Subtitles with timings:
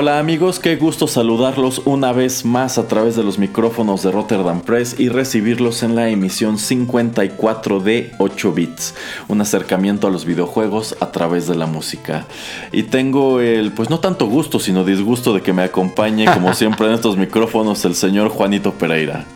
[0.00, 4.62] Hola amigos, qué gusto saludarlos una vez más a través de los micrófonos de Rotterdam
[4.62, 8.94] Press y recibirlos en la emisión 54 de 8 bits,
[9.28, 12.24] un acercamiento a los videojuegos a través de la música.
[12.72, 16.86] Y tengo el, pues no tanto gusto, sino disgusto de que me acompañe como siempre
[16.86, 19.26] en estos micrófonos el señor Juanito Pereira.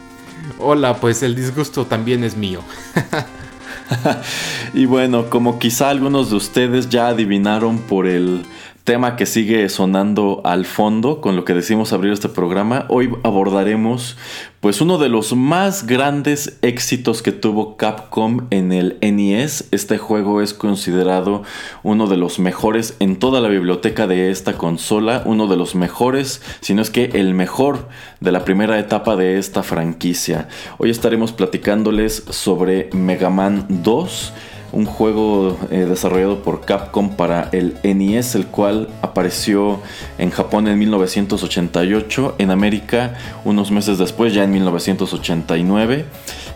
[0.58, 2.60] Hola, pues el disgusto también es mío.
[4.72, 8.46] y bueno, como quizá algunos de ustedes ya adivinaron por el
[8.84, 14.18] tema que sigue sonando al fondo con lo que decimos abrir este programa, hoy abordaremos
[14.60, 19.68] pues uno de los más grandes éxitos que tuvo Capcom en el NES.
[19.70, 21.44] Este juego es considerado
[21.82, 26.42] uno de los mejores en toda la biblioteca de esta consola, uno de los mejores,
[26.60, 27.88] si no es que el mejor
[28.20, 30.48] de la primera etapa de esta franquicia.
[30.76, 34.32] Hoy estaremos platicándoles sobre Mega Man 2
[34.74, 39.80] un juego eh, desarrollado por Capcom para el NES, el cual apareció
[40.18, 43.14] en Japón en 1988, en América
[43.44, 46.04] unos meses después, ya en 1989.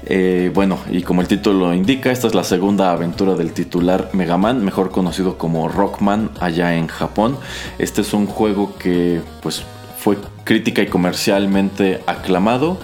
[0.06, 4.10] Eh, bueno, y como el título lo indica, esta es la segunda aventura del titular
[4.12, 7.36] Mega Man, mejor conocido como Rockman allá en Japón.
[7.78, 9.64] Este es un juego que pues
[9.98, 12.78] fue crítica y comercialmente aclamado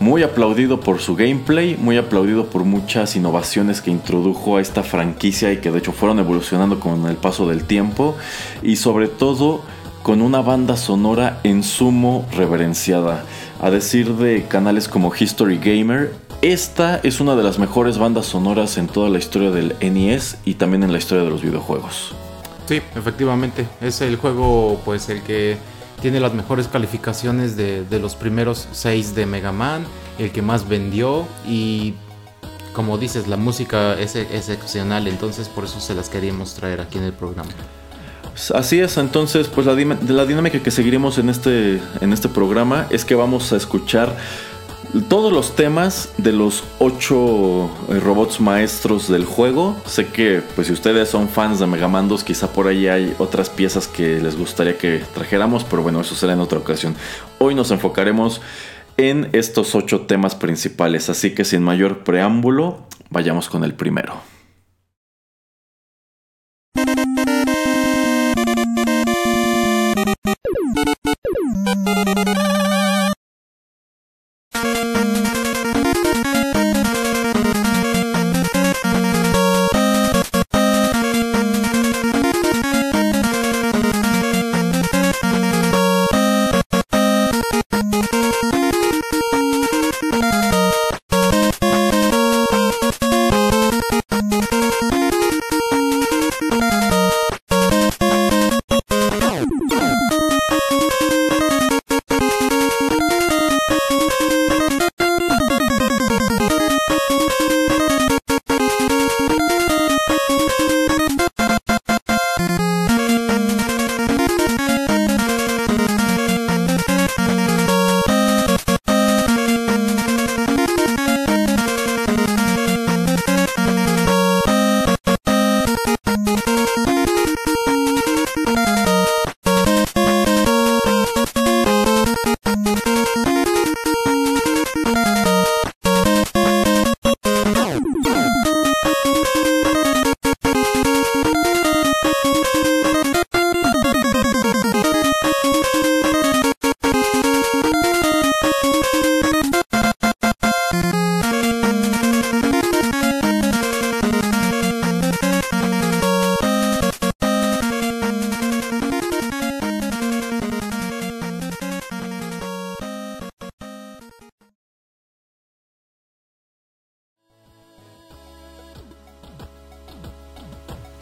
[0.00, 5.52] muy aplaudido por su gameplay, muy aplaudido por muchas innovaciones que introdujo a esta franquicia
[5.52, 8.16] y que de hecho fueron evolucionando con el paso del tiempo
[8.62, 9.62] y sobre todo
[10.02, 13.24] con una banda sonora en sumo reverenciada.
[13.60, 18.78] A decir de canales como History Gamer, esta es una de las mejores bandas sonoras
[18.78, 22.14] en toda la historia del NES y también en la historia de los videojuegos.
[22.66, 25.58] Sí, efectivamente, es el juego pues el que
[26.00, 29.84] tiene las mejores calificaciones de, los primeros seis de Mega Man,
[30.18, 31.94] el que más vendió y
[32.72, 37.04] como dices, la música es excepcional, entonces por eso se las queríamos traer aquí en
[37.04, 37.50] el programa.
[38.54, 43.04] Así es, entonces pues la, la dinámica que seguiremos en este, en este programa es
[43.04, 44.16] que vamos a escuchar
[45.08, 49.76] todos los temas de los ocho eh, robots maestros del juego.
[49.86, 53.14] Sé que, pues, si ustedes son fans de Mega Man 2, quizá por ahí hay
[53.18, 56.94] otras piezas que les gustaría que trajéramos, pero bueno, eso será en otra ocasión.
[57.38, 58.40] Hoy nos enfocaremos
[58.96, 62.80] en estos ocho temas principales, así que sin mayor preámbulo,
[63.10, 64.39] vayamos con el primero.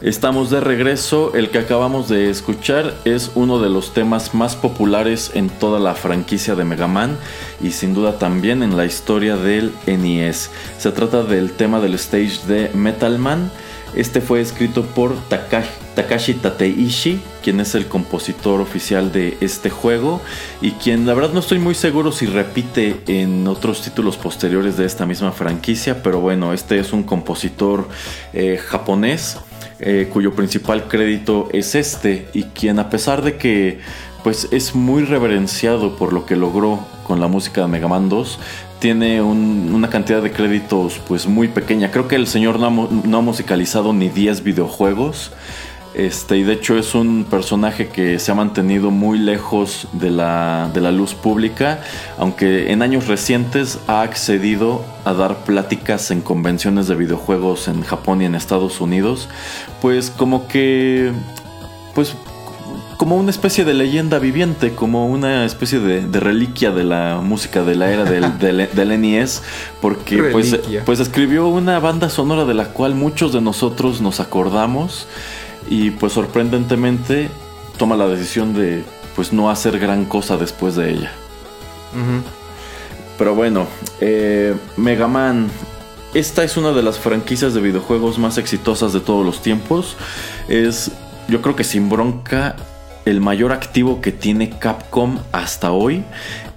[0.01, 1.33] Estamos de regreso.
[1.35, 5.93] El que acabamos de escuchar es uno de los temas más populares en toda la
[5.93, 7.17] franquicia de Mega Man
[7.61, 10.51] y sin duda también en la historia del NES.
[10.77, 13.51] Se trata del tema del stage de Metal Man.
[13.93, 20.21] Este fue escrito por Takashi Tateishi, quien es el compositor oficial de este juego
[20.61, 24.85] y quien la verdad no estoy muy seguro si repite en otros títulos posteriores de
[24.85, 27.89] esta misma franquicia, pero bueno, este es un compositor
[28.31, 29.39] eh, japonés
[29.79, 33.79] eh, cuyo principal crédito es este y quien a pesar de que
[34.23, 38.39] pues es muy reverenciado por lo que logró con la música de Mega Man 2
[38.79, 41.91] tiene una cantidad de créditos pues muy pequeña.
[41.91, 45.31] Creo que el señor no ha, musicalizado ni 10 videojuegos
[45.93, 50.69] este, y de hecho es un personaje que se ha mantenido muy lejos de la,
[50.73, 51.81] de la luz pública,
[52.17, 58.21] aunque en años recientes ha accedido a dar pláticas en convenciones de videojuegos en Japón
[58.21, 59.29] y en Estados Unidos,
[59.81, 61.11] pues como que,
[61.95, 62.15] pues
[62.97, 67.75] como una especie de leyenda viviente, como una especie de, reliquia de la música de
[67.75, 68.37] la era del,
[68.75, 69.41] del, NES,
[69.79, 75.07] porque pues, pues escribió una banda sonora de la cual muchos de nosotros nos acordamos
[75.69, 77.29] y pues sorprendentemente
[77.77, 78.83] toma la decisión de
[79.15, 81.11] pues no hacer gran cosa después de ella.
[83.17, 83.67] Pero bueno,
[84.01, 85.49] eh, Mega Man.
[86.13, 89.95] Esta es una de las franquicias de videojuegos más exitosas de todos los tiempos.
[90.47, 90.91] Es,
[91.27, 92.55] yo creo que sin bronca,
[93.05, 96.03] el mayor activo que tiene Capcom hasta hoy.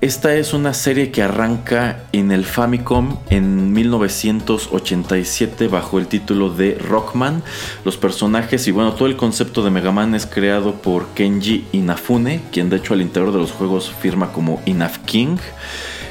[0.02, 6.74] Esta es una serie que arranca en el Famicom en 1987 bajo el título de
[6.74, 7.44] Rockman.
[7.84, 12.40] Los personajes y bueno, todo el concepto de Mega Man es creado por Kenji Inafune,
[12.50, 15.36] quien de hecho al interior de los juegos firma como Inaf King.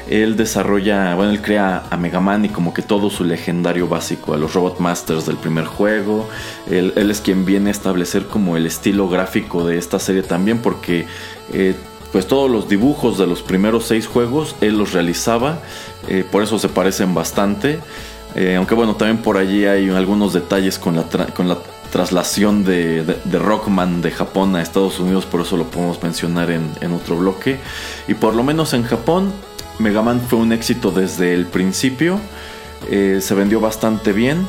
[0.08, 4.32] Él desarrolla, bueno, él crea a Mega Man y como que todo su legendario básico,
[4.32, 6.30] a los Robot Masters del primer juego.
[6.70, 11.04] Él, es quien viene a establecer como el estilo gráfico de esta serie también porque...
[11.52, 11.74] Eh,
[12.12, 15.58] pues todos los dibujos de los primeros seis juegos él los realizaba,
[16.08, 17.80] eh, por eso se parecen bastante.
[18.34, 21.58] Eh, aunque bueno, también por allí hay algunos detalles con la, con la
[21.90, 26.92] traslación de, Rockman de Japón a Estados Unidos, por eso lo podemos mencionar en, en
[26.92, 27.58] otro bloque.
[28.08, 29.32] Y por lo menos en Japón
[29.78, 32.20] Mega Man fue un éxito desde el principio,
[32.90, 34.46] eh, se vendió bastante bien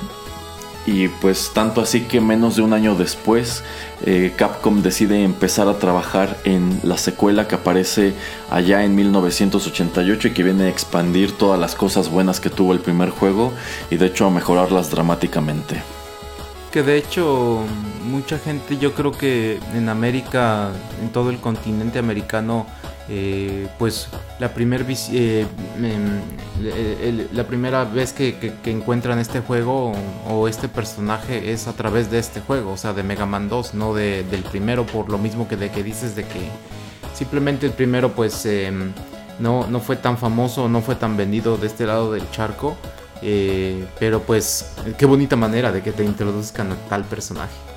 [0.86, 3.64] y pues tanto así que menos de un año después
[4.06, 8.14] eh, Capcom decide empezar a trabajar en la secuela que aparece
[8.50, 12.80] allá en 1988 y que viene a expandir todas las cosas buenas que tuvo el
[12.80, 13.54] primer juego
[13.90, 15.82] y de hecho a mejorarlas dramáticamente.
[16.72, 17.64] Que de hecho
[18.04, 20.72] mucha gente yo creo que en América,
[21.02, 22.66] en todo el continente americano,
[23.10, 24.08] eh, pues
[24.40, 25.46] la, eh,
[25.78, 29.92] em, la primera vez que, encuentran este juego
[30.30, 33.74] o, este personaje es a través de este juego, o sea, de Mega Man 2,
[33.74, 36.50] no de, del primero, por lo mismo que de que dices de que
[37.14, 38.94] simplemente el primero pues em,
[39.40, 42.78] no, no fue tan famoso, no fue tan vendido de este lado del charco,
[43.22, 47.73] eh, pero pues qué bonita manera de que te introduzcan a tal personaje.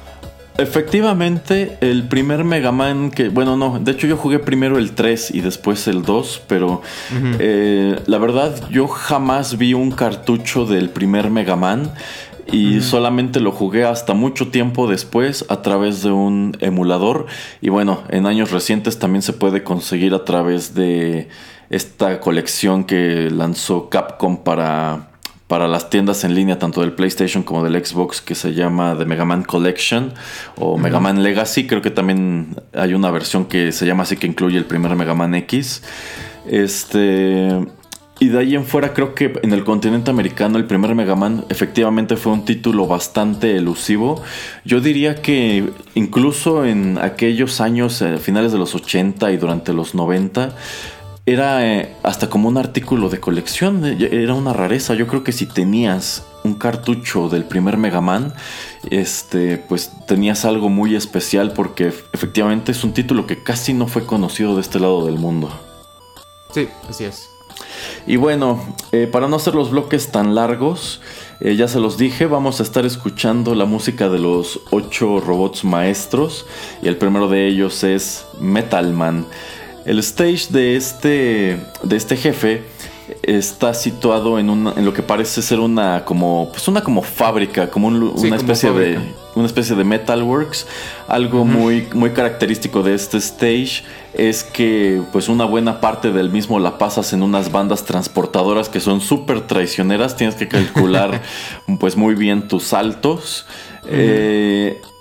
[0.59, 5.33] Efectivamente, el primer Mega Man que, bueno, no, de hecho yo jugué primero el 3
[5.35, 6.81] y después el 2, pero
[7.39, 11.93] eh, la verdad yo jamás vi un cartucho del primer Mega Man
[12.51, 17.27] y solamente lo jugué hasta mucho tiempo después a través de un emulador
[17.61, 21.29] y bueno, en años recientes también se puede conseguir a través de
[21.69, 25.11] esta colección que lanzó Capcom para
[25.49, 29.05] para las tiendas en línea, tanto del PlayStation como del Xbox, que se llama The
[29.05, 30.13] Mega Man Collection
[30.57, 31.67] o Mega Man Legacy.
[31.67, 35.15] Creo que también hay una versión que se llama así que incluye el primer Mega
[35.15, 35.83] Man X.
[36.47, 37.49] Este.
[38.19, 41.45] Y de ahí en fuera creo que en el continente americano el primer Mega Man
[41.51, 44.23] efectivamente fue un título bastante elusivo.
[44.65, 49.95] Yo diría que incluso en aquellos años, eh, finales de los 80 y durante los
[49.95, 50.57] 90,
[51.27, 54.95] era eh, hasta como un artículo de colección, eh, era una rareza.
[54.95, 58.33] Yo creo que si tenías un cartucho del primer Mega Man,
[58.91, 64.07] este, pues tenías algo muy especial porque efectivamente es un título que casi no fue
[64.07, 65.51] conocido de este lado del mundo.
[66.55, 67.29] Sí, así es.
[68.07, 71.01] Y bueno, eh, para no hacer los bloques tan largos,
[71.41, 76.47] ya se los dije, vamos a estar escuchando la música de los ocho robots maestros
[76.83, 79.27] y el primero de ellos es Metal Man.
[79.87, 82.65] El stage de este, de este jefe
[83.23, 87.87] está situado en, en lo que parece ser una como pues una como fábrica, como
[87.89, 88.99] una especie de
[89.37, 90.67] una especie de metalworks.
[91.07, 96.59] Algo muy muy característico de este stage es que pues una buena parte del mismo
[96.59, 100.17] la pasas en unas bandas transportadoras que son súper traicioneras.
[100.17, 101.23] Tienes que calcular
[101.79, 103.47] pues muy bien tus saltos.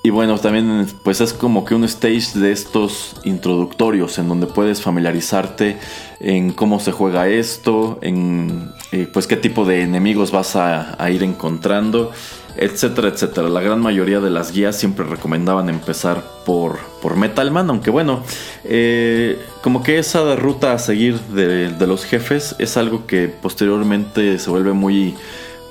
[0.06, 4.80] Y bueno, también pues es como que un stage de estos introductorios en donde puedes
[4.80, 5.80] familiarizarte
[6.20, 11.24] en cómo se juega esto, en eh, pues qué tipo de enemigos vas a, ir
[11.24, 12.12] encontrando,
[12.56, 13.50] etcétera, etcétera.
[13.50, 18.22] La gran mayoría de las guías siempre recomendaban empezar por, por Metal Man, aunque bueno,
[18.64, 24.38] eh, como que esa ruta a seguir de, de los jefes es algo que posteriormente
[24.38, 25.16] se vuelve muy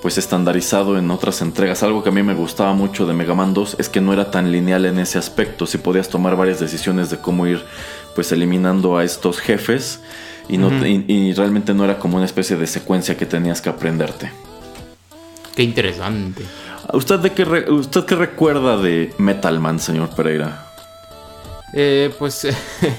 [0.05, 1.83] pues estandarizado en otras entregas.
[1.83, 4.31] Algo que a mí me gustaba mucho de Mega Man 2 es que no era
[4.31, 5.65] tan lineal en ese aspecto.
[5.65, 7.65] Si podías tomar varias decisiones de cómo ir
[8.15, 10.03] pues eliminando a estos jefes
[10.47, 14.31] y, no, y, realmente no era como una especie de secuencia que tenías que aprenderte.
[15.57, 16.45] Qué interesante.
[16.93, 20.67] ¿Usted, de qué, ¿Usted qué recuerda de Metal Man, señor Pereira?
[21.73, 22.47] Eh, pues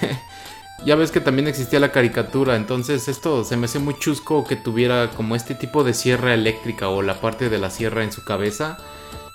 [0.84, 4.55] ya ves que también existía la caricatura, entonces esto se me hace muy chusco que
[4.55, 8.24] tuviera como este tipo de sierra eléctrica o la parte de la sierra en su
[8.24, 8.77] cabeza.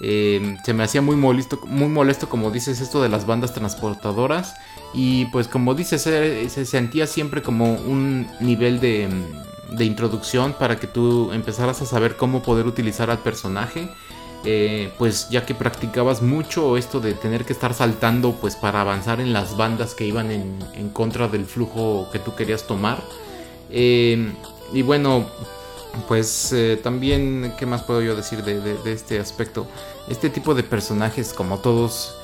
[0.03, 4.55] Em, se me hacía muy molesto, muy molesto, como dices, esto de las bandas transportadoras.
[4.95, 9.09] Y pues como dices, se, se sentía siempre como un nivel de,
[9.71, 13.89] de introducción para que tú empezaras a saber cómo poder utilizar al personaje.
[14.45, 19.21] Eh, pues ya que practicabas mucho esto de tener que estar saltando pues para avanzar
[19.21, 23.03] en las bandas que iban en, contra del flujo que tú querías tomar.
[23.71, 24.33] Eh,
[24.73, 25.27] y bueno,
[26.09, 29.67] pues eh, también, ¿qué más puedo yo decir de, este aspecto?
[30.09, 32.17] Este tipo de personajes, como todos,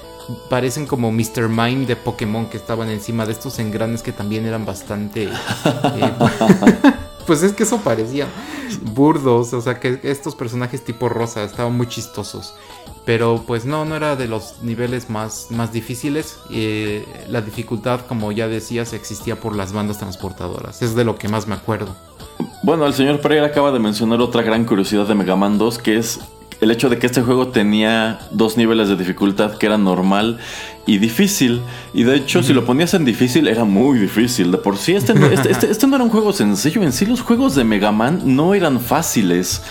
[0.49, 1.49] parecen como Mr.
[1.51, 5.29] Mime de Pokémon que estaban encima de estos engranes que también eran bastante...
[7.26, 8.28] pues es que eso parecía
[8.95, 12.54] burdos, o sea que estos personajes tipo rosa estaban muy chistosos.
[13.04, 16.38] Pero pues no, no era de los niveles más, más difíciles.
[16.50, 20.83] y la dificultad, como ya decías, existía por las bandas transportadoras.
[20.83, 21.95] Es de lo que más me acuerdo.
[22.64, 25.99] Bueno, el señor Pereira acaba de mencionar otra gran curiosidad de Mega Man 2, que
[25.99, 26.18] es
[26.61, 30.38] el hecho de que este juego tenía dos niveles de dificultad, que era normal
[30.87, 31.62] y difícil.
[31.93, 34.52] Y de hecho, si lo ponías en difícil, era muy difícil.
[34.52, 36.83] De por sí, este, este, este, este, no era un juego sencillo.
[36.83, 39.62] En sí, los juegos de Mega Man no eran fáciles.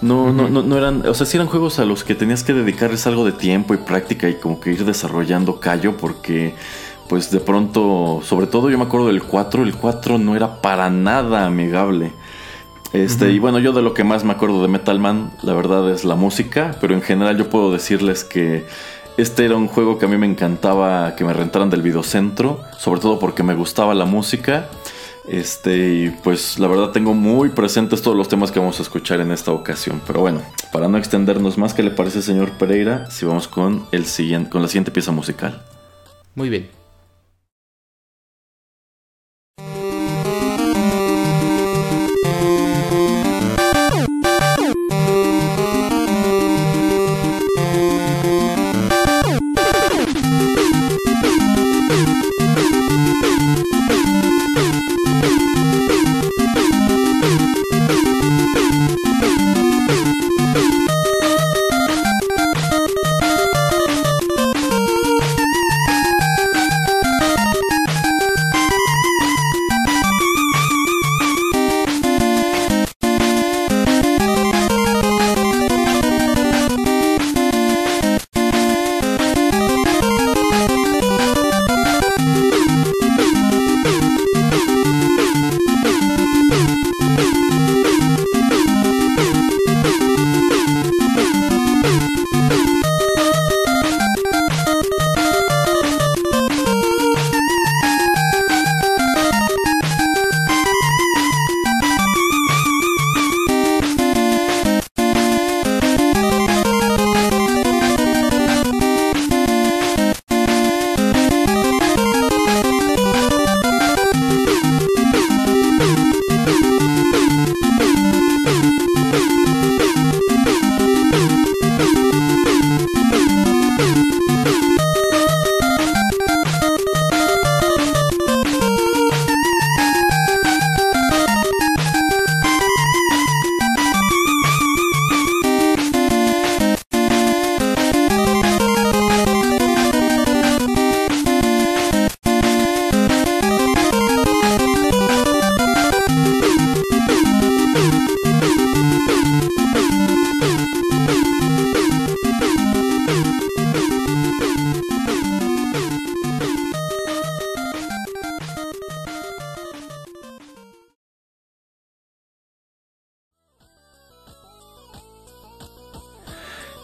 [0.00, 2.52] No, no, no, no, eran, o sea, sí eran juegos a los que tenías que
[2.52, 6.56] dedicarles algo de tiempo y práctica y como que ir desarrollando callo porque
[7.08, 10.90] pues de pronto, sobre todo yo me acuerdo del 4, el 4 no era para
[10.90, 12.12] nada amigable.
[12.92, 15.90] Este, y bueno, yo de lo que más me acuerdo de Metal Man, la verdad
[15.90, 18.66] es la música, pero en general yo puedo decirles que
[19.16, 23.00] este era un juego que a mí me encantaba que me rentaran del videocentro, sobre
[23.00, 24.68] todo porque me gustaba la música.
[25.28, 29.20] Este, y pues la verdad tengo muy presentes todos los temas que vamos a escuchar
[29.20, 30.00] en esta ocasión.
[30.06, 30.42] Pero bueno,
[30.72, 33.10] para no extendernos más, ¿qué le parece, señor Pereira?
[33.10, 35.62] Si vamos con el siguiente, con la siguiente pieza musical.
[36.34, 36.81] Muy bien.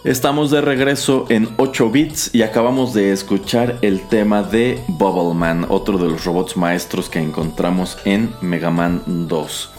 [0.08, 4.82] Estamos de regreso en 8 bits y acabamos de escuchar el tema de
[5.34, 9.70] Man, otro de los robots maestros que encontramos en Mega Man 2.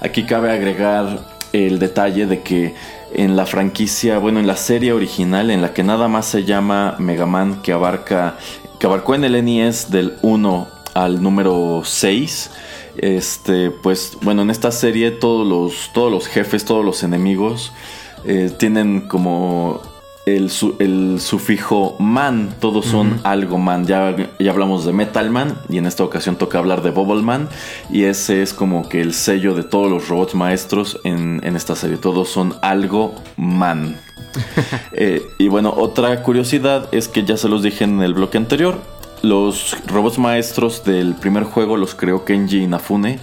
[0.00, 2.76] Aquí cabe agregar el detalle de que
[3.12, 6.94] en la franquicia, bueno, en la serie original, en la que nada más se llama
[7.00, 8.36] Mega Man, que abarca,
[8.78, 12.50] que abarcó en el NES del 1 al número 6.
[12.98, 17.72] Este, pues bueno, en esta serie todos los, todos los jefes, todos los enemigos
[18.24, 19.80] eh, tienen como
[20.24, 20.50] el,
[21.20, 23.86] sufijo man, todos son algo man.
[23.86, 27.48] Ya, ya hablamos de Metal Man y en esta ocasión toca hablar de Bubble Man
[27.90, 31.96] y ese es como que el sello de todos los robots maestros en, esta serie.
[31.96, 33.96] Todos son algo man.
[34.92, 38.78] Eh, y bueno, otra curiosidad es que ya se los dije en el bloque anterior.
[39.22, 43.18] Los robots maestros del primer juego los creó Kenji Inafune.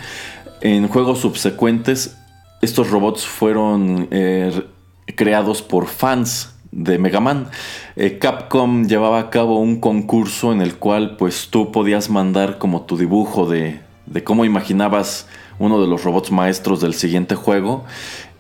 [0.61, 2.17] En juegos subsecuentes,
[2.61, 4.51] estos robots fueron eh,
[5.15, 7.49] creados por fans de Mega Man.
[7.95, 12.83] Eh, Capcom llevaba a cabo un concurso en el cual pues tú podías mandar como
[12.83, 17.85] tu dibujo de, de cómo imaginabas uno de los robots maestros del siguiente juego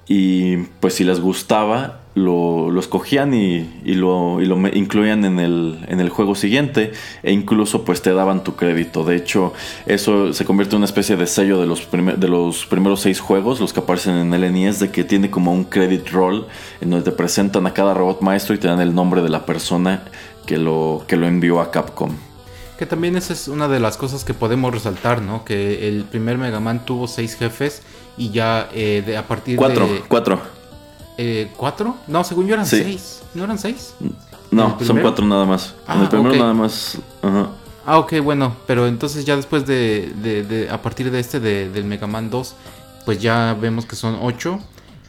[0.07, 4.41] y pues si les gustaba lo, escogían y, lo,
[4.73, 6.91] incluían en el, en el, juego siguiente
[7.23, 9.03] e incluso pues te daban tu crédito.
[9.03, 9.53] De hecho,
[9.85, 13.59] eso se convierte en una especie de sello de los, de los primeros seis juegos,
[13.59, 16.47] los que aparecen en el NES, de que tiene como un credit roll
[16.81, 19.45] en donde te presentan a cada robot maestro y te dan el nombre de la
[19.45, 20.03] persona
[20.45, 22.11] que lo, que lo envió a Capcom.
[22.77, 25.43] Que también esa es una de las cosas que podemos resaltar, ¿no?
[25.43, 27.81] Que el primer Mega Man tuvo seis jefes
[28.17, 29.99] y ya eh, de, a partir cuatro, de...
[30.07, 30.39] Cuatro,
[31.21, 31.97] eh, ¿Cuatro?
[32.07, 33.23] No, según yo eran seis.
[33.33, 33.93] ¿No eran seis?
[34.51, 35.75] No, son cuatro nada más.
[35.85, 36.97] en el ah, primero nada más...
[37.85, 41.83] Ah, ok, bueno, pero entonces ya después de, de, a partir de este, de, del
[41.83, 42.55] Mega Man 2,
[43.03, 44.59] pues ya vemos que son ocho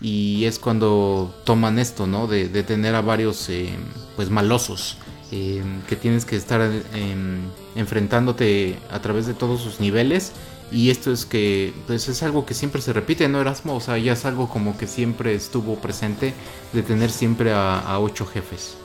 [0.01, 2.27] y es cuando toman esto, ¿no?
[2.27, 3.71] De, tener a varios, eh,
[4.17, 4.97] pues, malosos.
[5.31, 7.43] Em, que tienes que estar em,
[7.77, 10.33] enfrentándote a través de todos sus niveles.
[10.73, 13.75] Y esto es que pues es algo que siempre se repite, ¿no, Erasmo?
[13.75, 16.33] O sea, ya es algo como que siempre estuvo presente
[16.73, 18.77] de tener siempre a, ocho jefes.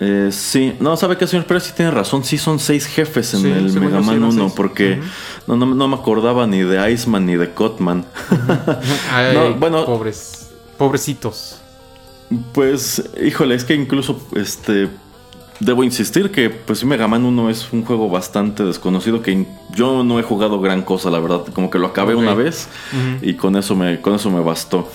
[0.00, 3.46] Eh, sí, no, sabe que señor Pérez sí tiene razón, sí son seis jefes en
[3.46, 5.00] el Mega Man 1, porque
[5.46, 8.04] no, no, me acordaba ni de Iceman ni de Cotman.
[9.58, 11.62] bueno, pobres, pobrecitos.
[12.52, 14.88] Pues, híjole, es que incluso este
[15.60, 20.18] Debo insistir que pues Mega Man 1 es un juego bastante desconocido que yo no
[20.18, 22.68] he jugado gran cosa, la verdad, como que lo acabé una vez
[23.22, 24.90] y con eso me con eso me bastó.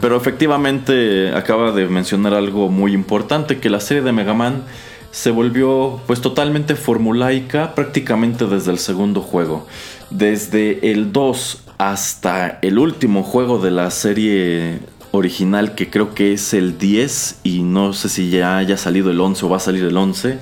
[0.00, 4.62] Pero efectivamente acaba de mencionar algo muy importante que la serie de Mega Man
[5.10, 9.66] se volvió pues totalmente formulaica prácticamente desde el segundo juego.
[10.10, 14.78] Desde el 2 hasta el último juego de la serie
[15.16, 19.20] original que creo que es el 10 y no sé si ya haya salido el
[19.20, 20.38] 11 o va a salir el 11,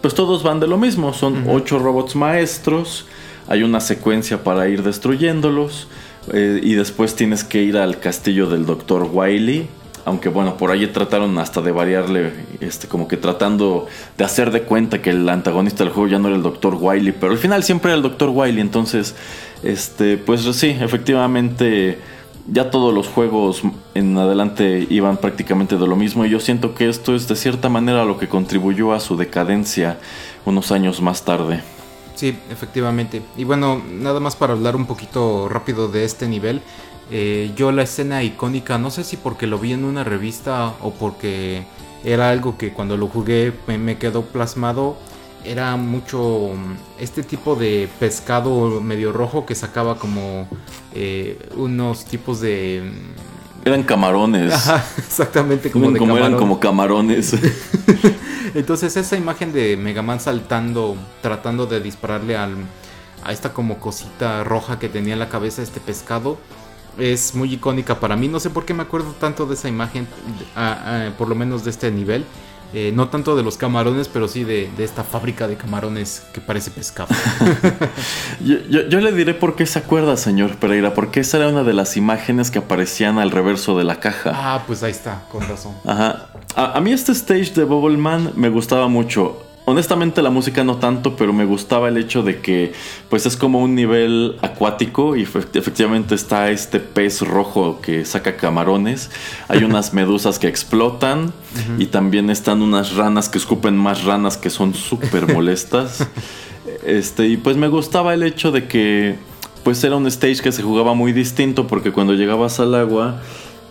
[0.00, 3.06] pues todos van de lo mismo, son 8 robots maestros,
[3.48, 5.88] hay una secuencia para ir destruyéndolos
[6.32, 9.08] eh, y después tienes que ir al castillo del Dr.
[9.12, 9.68] Wily.
[10.04, 14.62] Aunque bueno, por ahí trataron hasta de variarle, este, como que tratando de hacer de
[14.62, 16.76] cuenta que el antagonista del juego ya no era el Dr.
[16.80, 18.28] Wily, pero al final siempre era el Dr.
[18.32, 19.16] Wily, entonces,
[19.64, 21.98] este, pues sí, efectivamente
[22.48, 23.62] ya todos los juegos
[23.94, 27.68] en adelante iban prácticamente de lo mismo y yo siento que esto es de cierta
[27.68, 29.98] manera lo que contribuyó a su decadencia
[30.44, 31.62] unos años más tarde.
[32.14, 33.22] Sí, efectivamente.
[33.36, 36.62] Y bueno, nada más para hablar un poquito rápido de este nivel.
[37.10, 40.92] Eh, yo la escena icónica, no sé si porque lo vi en una revista o
[40.92, 41.64] porque
[42.04, 44.96] era algo que cuando lo jugué me quedó plasmado
[45.46, 50.48] era mucho mm, este tipo de pescado medio rojo que sacaba como
[50.94, 52.82] eh, unos tipos de...
[52.84, 54.54] Mm, eran camarones.
[54.98, 57.34] exactamente, como, eran como camarones.
[58.54, 62.54] Entonces esa imagen de Megaman saltando, tratando de dispararle al,
[63.24, 66.38] a esta como cosita roja que tenía en la cabeza este pescado,
[66.96, 68.28] es muy icónica para mí.
[68.28, 70.06] No sé por qué me acuerdo tanto de esa imagen,
[71.18, 72.24] por lo menos de este nivel.
[72.74, 76.70] Eh, no tanto de los camarones, pero sí de, esta fábrica de camarones que parece
[76.70, 77.14] pescado.
[78.40, 81.96] yo, le diré por qué se acuerda, señor Pereira, porque esa era una de las
[81.96, 84.32] imágenes que aparecían al reverso de la caja.
[84.34, 85.74] Ah, pues ahí está, con razón.
[85.84, 86.26] Ajá.
[86.54, 89.42] A, a mí este stage de Bubble Man me gustaba mucho.
[89.68, 92.72] Honestamente la música no tanto, pero me gustaba el hecho de que
[93.10, 99.10] pues es como un nivel acuático y efectivamente está este pez rojo que saca camarones,
[99.48, 101.32] hay unas medusas que explotan
[101.80, 106.06] y también están unas ranas que escupen más ranas que son súper molestas.
[106.84, 109.16] este, y pues me gustaba el hecho de que
[109.64, 113.20] pues era un stage que se jugaba muy distinto porque cuando llegabas al agua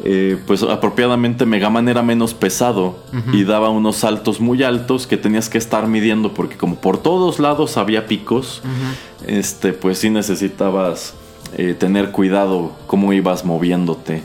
[0.03, 2.97] eh, pues apropiadamente Mega Man era menos pesado
[3.31, 7.39] y daba unos saltos muy altos que tenías que estar midiendo porque como por todos
[7.39, 8.61] lados había picos,
[9.25, 11.13] este, pues sí necesitabas
[11.57, 14.21] eh, tener cuidado cómo ibas moviéndote.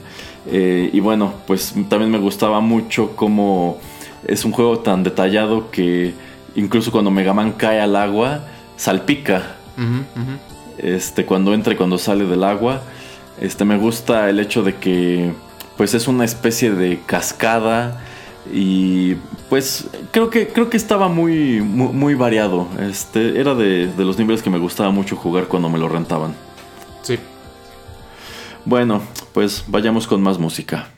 [0.47, 3.79] Eh, y bueno, pues también me gustaba mucho cómo
[4.27, 6.15] es un juego tan detallado que
[6.57, 8.41] incluso cuando Mega Man cae al agua,
[8.77, 9.57] salpica.
[10.79, 12.83] Este, cuando entra y cuando sale del agua.
[13.41, 15.33] Este, me gusta el hecho de que
[15.81, 18.03] pues es una especie de cascada
[18.53, 19.15] y
[19.49, 22.69] pues creo que creo que estaba muy muy, variado.
[22.79, 26.35] Este era de, de, los niveles que me gustaba mucho jugar cuando me lo rentaban.
[27.01, 27.19] Sí.
[28.67, 29.01] Bueno,
[29.33, 30.89] pues vayamos con más música.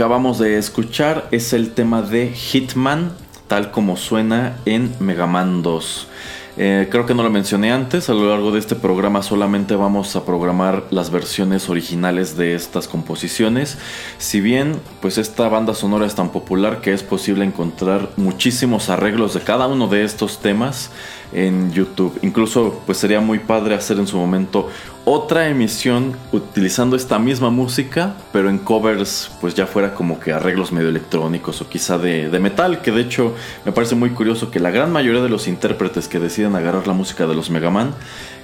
[0.00, 3.12] Acabamos de escuchar es el tema de Hitman,
[3.48, 6.08] tal como suena en Mega Man 2.
[6.56, 10.16] Eh, creo que no lo mencioné antes, a lo largo de este programa solamente vamos
[10.16, 13.76] a programar las versiones originales de estas composiciones.
[14.16, 19.34] Si bien, pues esta banda sonora es tan popular que es posible encontrar muchísimos arreglos
[19.34, 20.90] de cada uno de estos temas
[21.32, 22.18] en YouTube.
[22.22, 24.68] Incluso pues sería muy padre hacer en su momento
[25.04, 30.72] otra emisión utilizando esta misma música, pero en covers pues ya fuera como que arreglos
[30.72, 34.70] medio electrónicos o quizá de, metal, que de hecho me parece muy curioso que la
[34.70, 37.94] gran mayoría de los intérpretes que deciden agarrar la música de los Mega Man,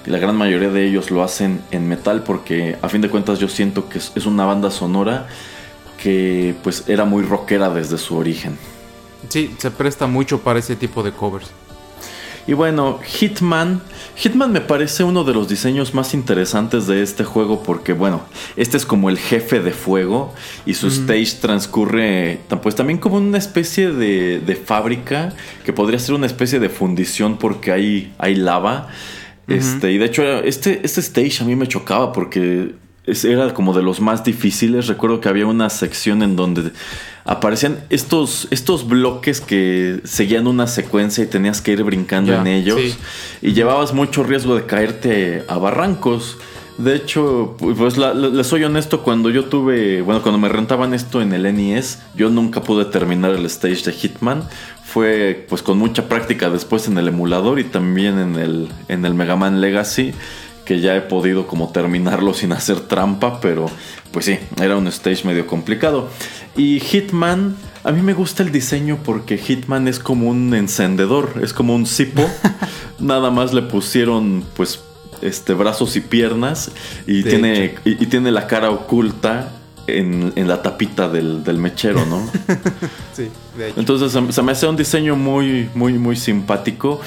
[0.07, 3.49] la gran mayoría de ellos lo hacen en metal porque a fin de cuentas yo
[3.49, 5.27] siento que es una banda sonora
[6.03, 8.57] que pues era muy rockera desde su origen.
[9.29, 11.51] Sí, se presta mucho para ese tipo de covers.
[12.47, 13.83] Y bueno, Hitman.
[14.17, 18.23] Hitman me parece uno de los diseños más interesantes de este juego porque, bueno,
[18.57, 20.33] este es como el jefe de fuego
[20.65, 26.27] y su stage transcurre pues también como una especie de, fábrica que podría ser una
[26.27, 28.89] especie de fundición porque hay, hay lava.
[29.49, 32.75] Este, y de hecho, este, este stage a mí me chocaba porque
[33.07, 34.87] era como de los más difíciles.
[34.87, 36.73] Recuerdo que había una sección en donde
[37.27, 42.81] aparecían estos, estos bloques que seguían una secuencia y tenías que ir brincando en ellos.
[43.43, 46.39] Y llevabas mucho riesgo de caerte a barrancos.
[46.79, 51.33] De hecho, pues les soy honesto, cuando yo tuve, bueno, cuando me rentaban esto en
[51.33, 54.49] el NES, yo nunca pude terminar el stage de Hitman.
[54.85, 59.15] Fue pues con mucha práctica después en el emulador y también en el, en el
[59.15, 60.15] Mega Man Legacy
[60.67, 63.71] que ya he podido como terminarlo sin hacer trampa, pero
[64.11, 66.11] pues sí, era un stage medio complicado.
[66.57, 71.53] Y Hitman, a mí me gusta el diseño porque Hitman es como un encendedor, es
[71.53, 72.29] como un cipo.
[72.99, 74.81] Nada más le pusieron pues
[75.23, 76.73] este brazos y piernas
[77.07, 79.53] y tiene y, tiene la cara oculta
[79.87, 82.27] en, la tapita del, mechero, ¿no?
[83.13, 83.81] sí, de hecho.
[83.81, 87.01] Entonces se, me hace un diseño muy, muy, muy simpático.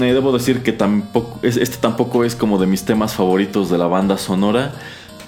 [0.00, 3.86] Eh, debo decir que tampoco, este tampoco es como de mis temas favoritos de la
[3.86, 4.72] banda sonora.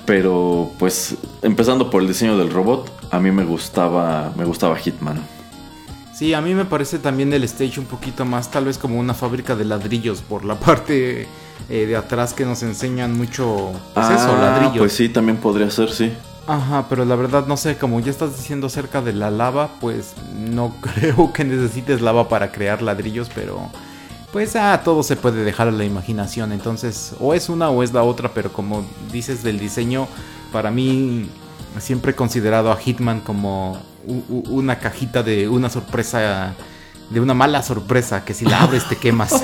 [0.06, 5.18] Pero pues empezando por el diseño del robot, a mí me gustaba, me gustaba Hitman.
[6.12, 9.14] Sí, a mí me parece también el stage un poquito más tal vez como una
[9.14, 11.26] fábrica de ladrillos por la parte
[11.70, 14.78] eh, de atrás que nos enseñan mucho pues eso, ah, ladrillos.
[14.78, 16.12] Pues sí, también podría ser, sí.
[16.46, 20.12] Ajá, pero la verdad no sé, como ya estás diciendo acerca de la lava, pues
[20.38, 23.70] no creo que necesites lava para crear ladrillos, pero
[24.32, 27.92] pues ah, todo se puede dejar a la imaginación, entonces o es una o es
[27.92, 30.06] la otra, pero como dices del diseño,
[30.52, 31.30] para mí
[31.78, 36.54] siempre he considerado a Hitman como una cajita de una sorpresa
[37.10, 39.32] de una mala sorpresa que si la abres te quemas.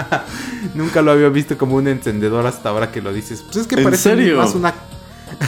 [0.74, 3.42] nunca lo había visto como un encendedor hasta ahora que lo dices.
[3.42, 4.74] Pues es que parece más una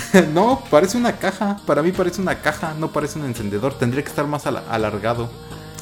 [0.34, 1.58] no, parece una caja.
[1.66, 3.74] Para mí parece una caja, no parece un encendedor.
[3.74, 5.28] Tendría que estar más alargado.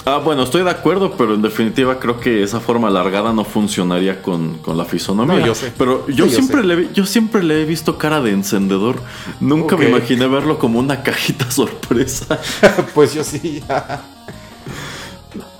[0.04, 4.20] Ah, bueno, estoy de acuerdo, pero en definitiva creo que esa forma alargada no funcionaría
[4.20, 5.38] con, la fisonomía.
[5.38, 5.72] No, yo sé.
[5.78, 8.96] Pero yo, siempre le, yo siempre le he visto cara de encendedor.
[9.38, 12.40] Nunca me imaginé verlo como una cajita sorpresa.
[12.94, 13.62] pues yo sí.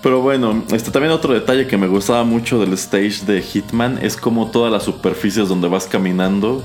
[0.02, 4.16] Pero bueno, este también otro detalle que me gustaba mucho del stage de Hitman es
[4.16, 6.64] como todas las superficies donde vas caminando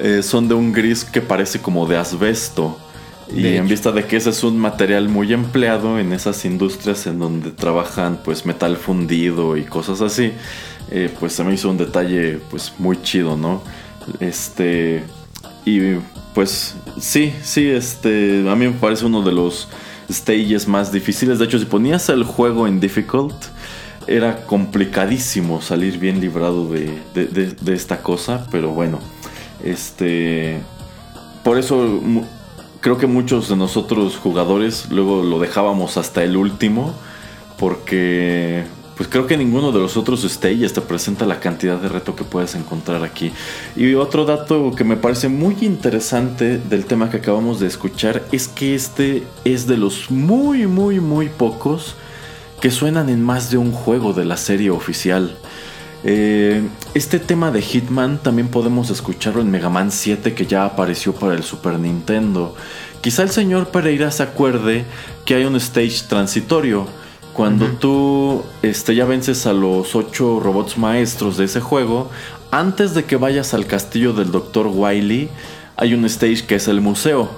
[0.00, 2.78] eh, son de un gris que parece como de asbesto.
[3.32, 7.20] y en vista de que ese es un material muy empleado en esas industrias en
[7.20, 10.32] donde trabajan pues metal fundido y cosas así,
[10.90, 13.62] eh, pues se me hizo un detalle pues muy chido, ¿no?
[14.18, 15.04] Este
[15.64, 15.94] y
[16.34, 19.68] pues sí, sí, este a mí me parece uno de los
[20.10, 21.38] stages más difíciles.
[21.38, 23.34] De hecho, si ponías el juego en difficult,
[24.06, 28.46] era complicadísimo salir bien librado de, esta cosa.
[28.50, 28.98] Pero bueno,
[29.64, 30.60] este.
[31.44, 32.00] Por eso
[32.80, 36.94] creo que muchos de nosotros jugadores luego lo dejábamos hasta el último.
[37.58, 38.64] Porque
[39.00, 42.22] pues creo que ninguno de los otros stages te presenta la cantidad de reto que
[42.22, 43.32] puedes encontrar aquí.
[43.74, 48.46] Y otro dato que me parece muy interesante del tema que acabamos de escuchar es
[48.46, 51.94] que este es de los muy, muy, muy pocos
[52.60, 55.34] que suenan en más de un juego de la serie oficial.
[56.04, 56.60] Eh,
[56.94, 61.34] este tema de Hitman también podemos escucharlo en Mega Man 7 que ya apareció para
[61.34, 62.54] el Super Nintendo.
[63.00, 64.84] Quizá el señor Pereira se acuerde
[65.24, 66.86] que hay un stage transitorio
[67.32, 72.10] cuando tú este, ya vences a los ocho robots maestros de ese juego,
[72.50, 74.66] antes de que vayas al castillo del Dr.
[74.66, 75.30] Wily,
[75.76, 77.30] hay un stage que es el museo.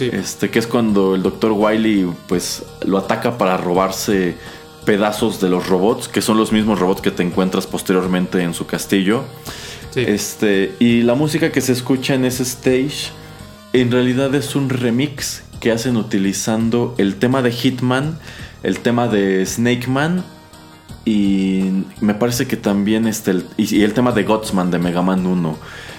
[0.00, 1.52] Este, que es cuando el Dr.
[1.52, 4.36] Wily pues lo ataca para robarse
[4.88, 8.64] pedazos de los robots, que son los mismos robots que te encuentras posteriormente en su
[8.64, 9.22] castillo.
[9.94, 13.10] Este, y la música que se escucha en ese stage
[13.74, 18.18] en realidad es un remix que hacen utilizando el tema de Hitman
[18.62, 20.24] el tema de Snake Man
[21.04, 25.26] y me parece que también este el, y, el tema de Godsman de Mega Man
[25.26, 25.58] 1.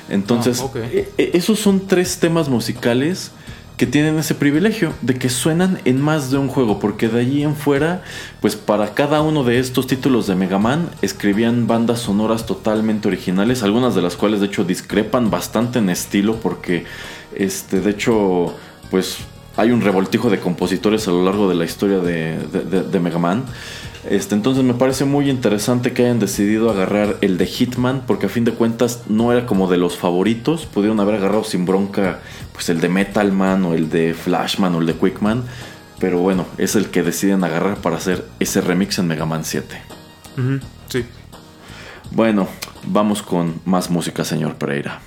[0.09, 3.33] Entonces, ah, e, e, esos son tres temas musicales
[3.79, 7.43] que tienen ese privilegio de que suenan en más de un juego, porque de allí
[7.43, 8.03] en fuera,
[8.41, 13.63] pues para cada uno de estos títulos de Mega Man escribían bandas sonoras totalmente originales,
[13.63, 16.83] algunas de las cuales de hecho discrepan bastante en estilo, porque
[17.33, 18.53] este, de hecho,
[18.91, 19.19] pues
[19.55, 23.45] hay un revoltijo de compositores a lo largo de la historia de, de, Mega Man.
[24.09, 28.29] Este, entonces me parece muy interesante que hayan decidido agarrar el de Hitman, porque a
[28.29, 30.65] fin de cuentas no era como de los favoritos.
[30.65, 32.19] Pudieron haber agarrado sin bronca
[32.59, 35.45] pues el de Metal Man o el de Flashman o el de Quickman.
[35.97, 39.81] Pero bueno, es el que deciden agarrar para hacer ese remix en Mega Man 7.
[40.89, 41.05] sí.
[42.11, 42.49] Bueno,
[42.83, 44.99] vamos con más música, señor Pereira.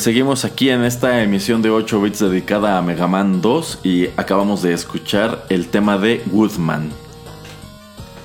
[0.00, 4.62] Seguimos aquí en esta emisión de 8 bits dedicada a Mega Man 2 y acabamos
[4.62, 6.90] de escuchar el tema de Woodman.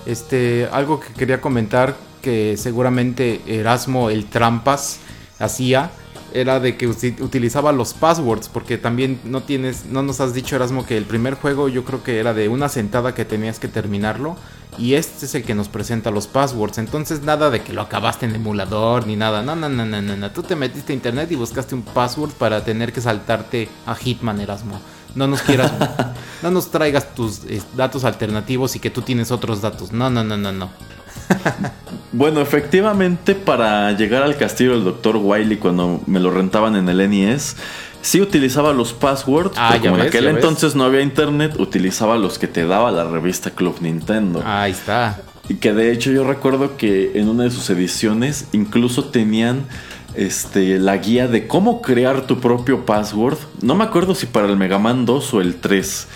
[0.06, 5.00] Este, algo que quería comentar que seguramente Erasmo el Trampas
[5.38, 5.92] hacía
[6.34, 10.86] era de que utilizaba los passwords, porque también no tienes, no nos has dicho Erasmo
[10.86, 14.38] que el primer juego yo creo que era de una sentada que tenías que terminarlo
[14.78, 18.26] y este es el que nos presenta los passwords, entonces nada de que lo acabaste
[18.26, 20.32] en emulador ni nada, no, no, no, no, no, no.
[20.32, 24.40] tú te metiste a internet y buscaste un password para tener que saltarte a Hitman
[24.40, 24.80] Erasmo.
[25.16, 25.72] No nos quieras,
[26.44, 29.94] no nos traigas tus eh, datos alternativos y que tú tienes otros datos.
[29.94, 30.70] No, no, no, no, no.
[32.12, 35.16] bueno, efectivamente, para llegar al castillo del Dr.
[35.18, 37.56] Wiley cuando me lo rentaban en el NES,
[38.06, 39.56] sí utilizaba los passwords.
[39.58, 43.50] Ah, como en aquel entonces no había internet, utilizaba los que te daba la revista
[43.50, 44.44] Club Nintendo.
[44.46, 45.20] Ahí está.
[45.50, 49.66] Y que de hecho yo recuerdo que en una de sus ediciones incluso tenían
[50.14, 53.38] este, la guía de cómo crear tu propio password.
[53.62, 56.08] No me acuerdo si para el Mega Man 2 o el 3.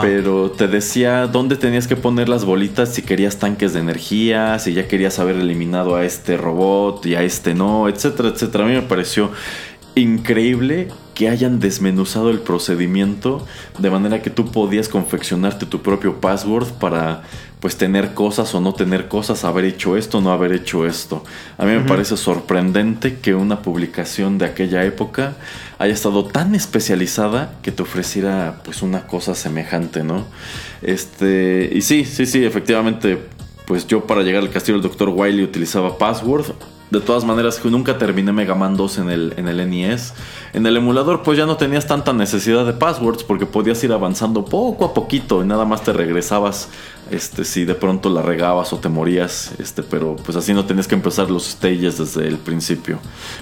[0.00, 4.72] Pero te decía dónde tenías que poner las bolitas si querías tanques de energía, si
[4.72, 8.64] ya querías haber eliminado a este robot y a este no, etcétera, etcétera.
[8.64, 9.30] A mí me pareció
[9.94, 13.46] increíble que hayan desmenuzado el procedimiento
[13.78, 17.22] de manera que tú podías confeccionarte tu propio password para
[17.58, 21.24] pues tener cosas o no tener cosas, haber hecho esto o no haber hecho esto.
[21.56, 25.36] A mí me parece sorprendente que una publicación de aquella época
[25.78, 30.26] haya estado tan especializada que te ofreciera pues una cosa semejante, ¿no?
[30.82, 33.18] Este, y sí, sí, sí, efectivamente,
[33.66, 35.08] pues yo para llegar al castillo del Dr.
[35.08, 36.52] Wiley utilizaba password
[36.90, 40.14] de todas maneras, nunca terminé Mega Man 2 en el, en el NES.
[40.52, 44.44] En el emulador, pues ya no tenías tanta necesidad de passwords porque podías ir avanzando
[44.44, 46.68] poco a poquito y nada más te regresabas
[47.10, 49.52] este, si de pronto la regabas o te morías.
[49.58, 53.00] Este, pero pues así no tenías que empezar los stages desde el principio.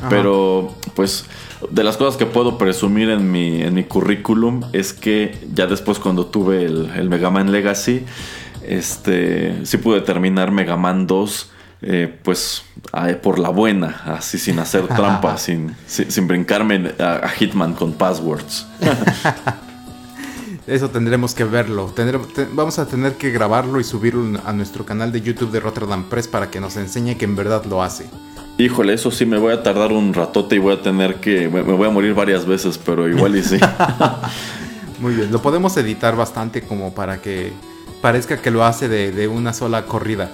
[0.08, 1.26] Pero pues
[1.70, 5.98] de las cosas que puedo presumir en mi, en mi currículum es que ya después
[5.98, 8.06] cuando tuve el, el Mega Man Legacy,
[8.66, 11.50] este, sí pude terminar Mega Man 2
[11.86, 12.62] eh, pues
[13.22, 18.66] por la buena, así sin hacer trampa, sin, sin, brincarme a, Hitman con passwords.
[20.66, 21.92] Eso tendremos que verlo.
[22.52, 26.26] vamos a tener que grabarlo y subirlo a nuestro canal de YouTube de Rotterdam Press
[26.26, 28.06] para que nos enseñe que en verdad lo hace.
[28.56, 31.50] Híjole, eso sí me voy a tardar un ratote y voy a tener que.
[31.50, 33.58] Me, voy a morir varias veces, pero igual y sí.
[35.00, 37.52] Muy bien, lo podemos editar bastante como para que
[38.00, 40.30] parezca que lo hace de una sola corrida.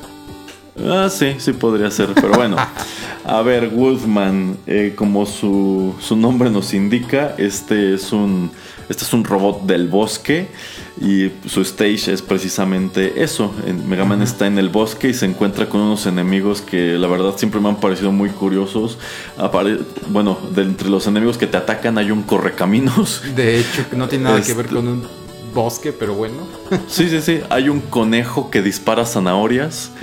[0.79, 2.57] Ah, sí, sí podría ser, pero bueno.
[3.25, 8.51] A ver, Wolfman, eh, como su, su, nombre nos indica, este es un
[8.91, 10.49] este es un robot del bosque
[11.01, 13.55] y su stage es precisamente eso.
[13.87, 17.35] Mega Man está en el bosque y se encuentra con unos enemigos que la verdad
[17.37, 18.99] siempre me han parecido muy curiosos.
[20.09, 23.23] bueno, de entre los enemigos que te atacan hay un correcaminos.
[23.37, 25.20] De hecho, no tiene nada que ver con un
[25.53, 26.47] bosque, pero bueno.
[26.89, 27.41] Sí, sí, sí.
[27.51, 29.91] Hay un conejo que dispara zanahorias.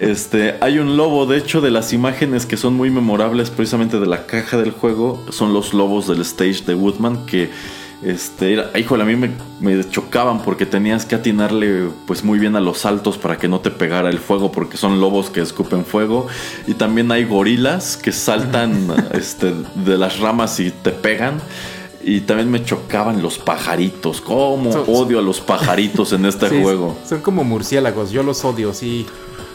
[0.00, 1.26] Este, hay un lobo.
[1.26, 5.22] De hecho, de las imágenes que son muy memorables, precisamente de la caja del juego,
[5.30, 7.50] son los lobos del stage de Woodman que.
[8.02, 12.54] Este, era, híjole, a mí me, me, chocaban porque tenías que atinarle pues muy bien
[12.54, 15.82] a los saltos para que no te pegara el fuego porque son lobos que escupen
[15.84, 16.26] fuego
[16.66, 21.40] y también hay gorilas que saltan este, de las ramas y te pegan.
[22.06, 24.20] Y también me chocaban los pajaritos.
[24.20, 26.96] ¿Cómo odio a los pajaritos en este juego?
[27.04, 29.04] Son como murciélagos, yo los odio, sí.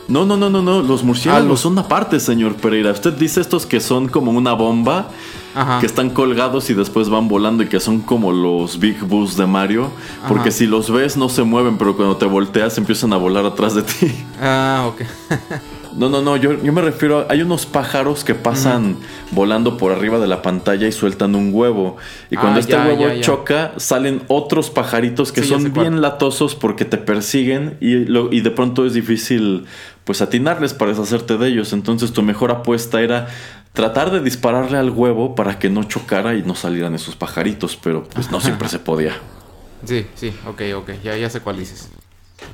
[0.10, 0.82] No, no, no, no, no.
[0.82, 2.92] Los murciélagos son aparte, señor Pereira.
[2.92, 5.08] Usted dice estos que son como una bomba,
[5.80, 9.46] que están colgados y después van volando y que son como los Big Boost de
[9.46, 9.90] Mario.
[10.28, 13.76] Porque si los ves no se mueven, pero cuando te volteas empiezan a volar atrás
[13.76, 14.12] de ti.
[14.42, 15.02] Ah, ok.
[15.96, 18.98] No, no, no, yo, yo me refiero, hay unos pájaros que pasan
[19.32, 21.98] volando por arriba de la pantalla y sueltan un huevo.
[22.30, 26.98] Y cuando ah, este huevo choca, salen otros pajaritos que son bien latosos porque te
[26.98, 29.66] persiguen y, lo, y de pronto es difícil
[30.04, 31.74] pues atinarles para deshacerte de ellos.
[31.74, 33.28] Entonces tu mejor apuesta era
[33.74, 38.04] tratar de dispararle al huevo para que no chocara y no salieran esos pajaritos, pero
[38.04, 39.14] pues no siempre se podía.
[39.86, 41.90] Sí, sí, ok, ok, ya, ya sé cuál dices.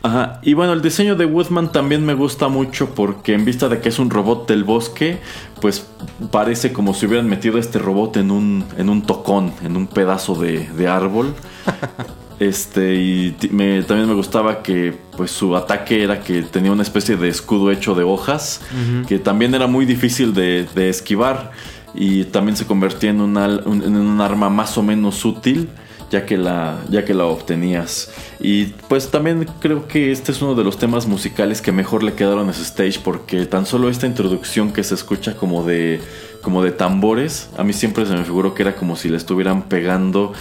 [0.03, 3.79] Ajá, y bueno, el diseño de Woodman también me gusta mucho porque en vista de
[3.79, 5.19] que es un robot del bosque,
[5.59, 5.87] pues
[6.31, 9.87] parece como si hubieran metido a este robot en un, en un tocón, en un
[9.87, 11.33] pedazo de, árbol.
[12.39, 17.29] Este, y también me gustaba que pues su ataque era que tenía una especie de
[17.29, 18.61] escudo hecho de hojas,
[19.07, 21.51] que también era muy difícil de, esquivar
[21.95, 25.67] y también se convertía en, en un arma más o menos útil
[26.09, 28.09] ya que la, ya que la obtenías.
[28.39, 32.13] Y pues también creo que este es uno de los temas musicales que mejor le
[32.13, 36.01] quedaron a ese stage porque tan solo esta introducción que se escucha como de,
[36.41, 39.63] como de tambores, a mí siempre se me figuró que era como si le estuvieran
[39.63, 40.33] pegando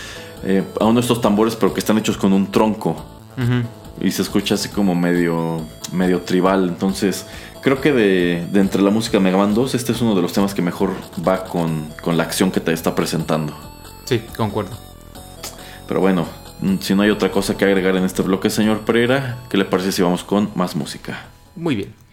[0.45, 3.05] eh, a uno de estos tambores pero que están hechos con un tronco.
[4.01, 5.61] Y se escucha así como medio,
[5.93, 6.69] medio tribal.
[6.69, 7.27] Entonces
[7.61, 10.23] creo que de, de entre la música de Mega Man 2, este es uno de
[10.23, 10.93] los temas que mejor
[11.27, 13.55] va con, con la acción que te está presentando.
[14.05, 14.86] Sí, concuerdo.
[15.87, 16.27] Pero bueno,
[16.61, 19.65] mm, si no hay otra cosa que agregar en este bloque, señor Pereira, ¿qué le
[19.65, 21.27] parece si vamos con más música?
[21.55, 22.06] Muy bien.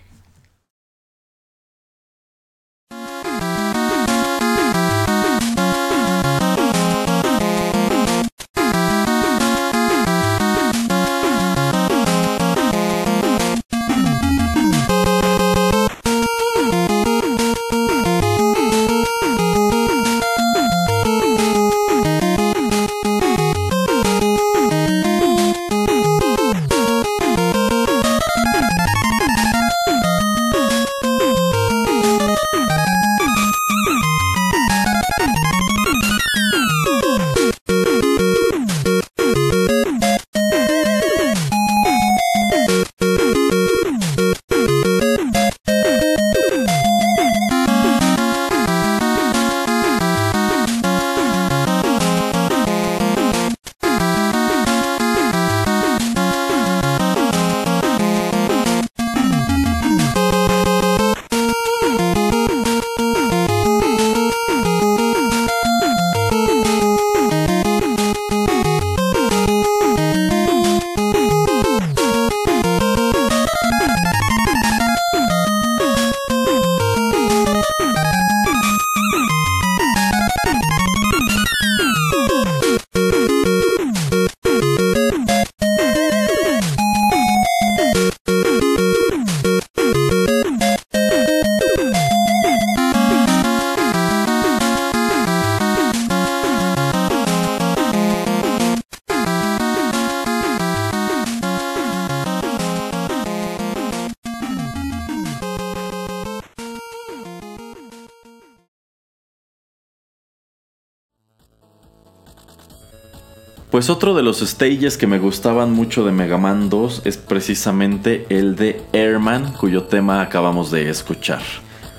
[113.84, 118.26] Pues otro de los stages que me gustaban mucho de Mega Man 2 es precisamente
[118.30, 121.42] el de Airman, cuyo tema acabamos de escuchar.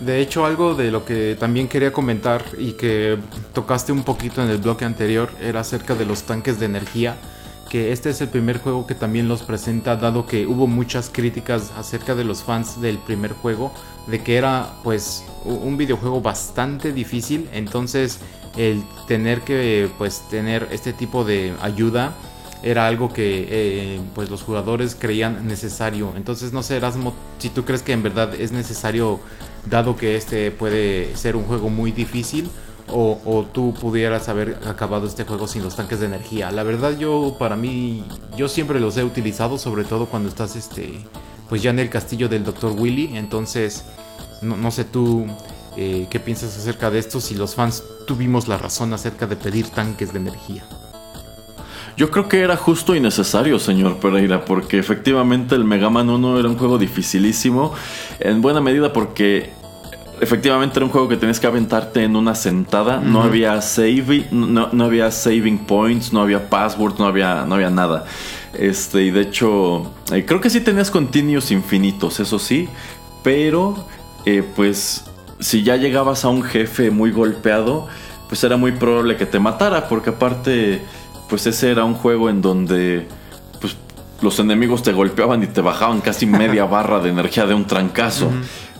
[0.01, 3.19] De hecho, algo de lo que también quería comentar y que
[3.53, 7.17] tocaste un poquito en el bloque anterior era acerca de los tanques de energía,
[7.69, 11.71] que este es el primer juego que también los presenta, dado que hubo muchas críticas
[11.77, 13.75] acerca de los fans del primer juego,
[14.07, 18.21] de que era pues un videojuego bastante difícil, entonces
[18.57, 22.15] el tener que pues tener este tipo de ayuda
[22.65, 26.15] era algo que eh, pues los jugadores creían necesario.
[26.17, 29.21] Entonces no sé Erasmo si tú crees que en verdad es necesario
[29.67, 32.49] dado que este puede ser un juego muy difícil
[32.89, 36.51] o, tú pudieras haber acabado este juego sin los tanques de energía.
[36.51, 38.05] La verdad yo para mí
[38.37, 41.01] yo siempre los he utilizado sobre todo cuando estás este
[41.49, 42.73] pues ya en el castillo del Dr.
[42.79, 43.17] Willy.
[43.17, 43.85] Entonces
[44.41, 45.27] no, no sé tú
[45.77, 49.69] eh, ¿Qué piensas acerca de esto si los fans tuvimos la razón acerca de pedir
[49.69, 50.65] tanques de energía?
[51.97, 56.41] Yo creo que era justo y necesario, señor Pereira, porque efectivamente el Mega Man 1
[56.41, 57.73] era un juego dificilísimo,
[58.19, 59.53] en buena medida porque
[60.21, 64.71] efectivamente era un juego que tenías que aventarte en una sentada, no había save, no,
[64.73, 68.05] no, había saving points, no había passwords, no había, no había nada.
[68.53, 72.69] Este, y de hecho, eh, creo que sí tenías continuos infinitos, eso sí,
[73.23, 73.87] pero
[74.25, 75.05] eh, pues
[75.45, 77.87] si ya llegabas a un jefe muy golpeado,
[78.31, 80.81] pues era muy probable que te matara, porque aparte,
[81.29, 83.07] pues ese era un juego en donde
[83.61, 83.77] pues,
[84.23, 88.31] los enemigos te golpeaban y te bajaban casi media barra de energía de un trancazo.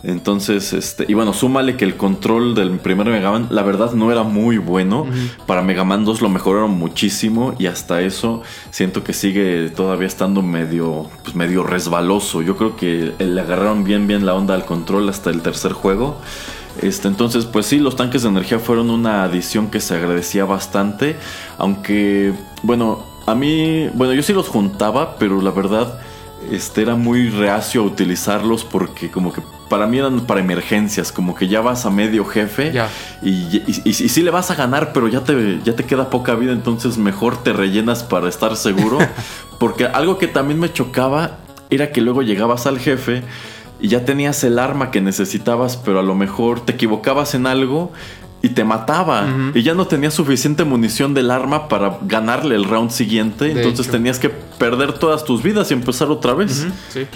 [0.05, 4.13] Entonces, este, y bueno, súmale que el control del primer Mega Man, la verdad, no
[4.13, 5.07] era muy bueno.
[5.47, 10.43] Para Mega Man 2 lo mejoraron muchísimo y hasta eso siento que sigue todavía estando
[10.43, 12.43] medio, pues medio resbaloso.
[12.43, 16.19] Yo creo que le agarraron bien, bien la onda al control hasta el tercer juego.
[16.83, 21.17] Este, entonces, pues sí, los tanques de energía fueron una adición que se agradecía bastante.
[21.57, 25.99] Aunque, bueno, a mí, bueno, yo sí los juntaba, pero la verdad,
[26.53, 31.35] este, era muy reacio a utilizarlos porque como que para mí eran para emergencias, como
[31.35, 32.73] que ya vas a medio jefe
[33.23, 36.53] y, y, sí le vas a ganar, pero ya te, ya te queda poca vida,
[36.53, 38.99] entonces mejor te rellenas para estar seguro.
[39.59, 41.39] porque algo que también me chocaba
[41.71, 43.23] era que luego llegabas al jefe
[43.81, 47.93] y ya tenías el arma que necesitabas, pero a lo mejor te equivocabas en algo
[48.45, 49.27] y te mataba.
[49.55, 53.51] Y ya no tenías suficiente munición del arma para ganarle el round siguiente.
[53.51, 56.67] entonces tenías que perder todas tus vidas y empezar otra vez.
[56.91, 57.07] Sí.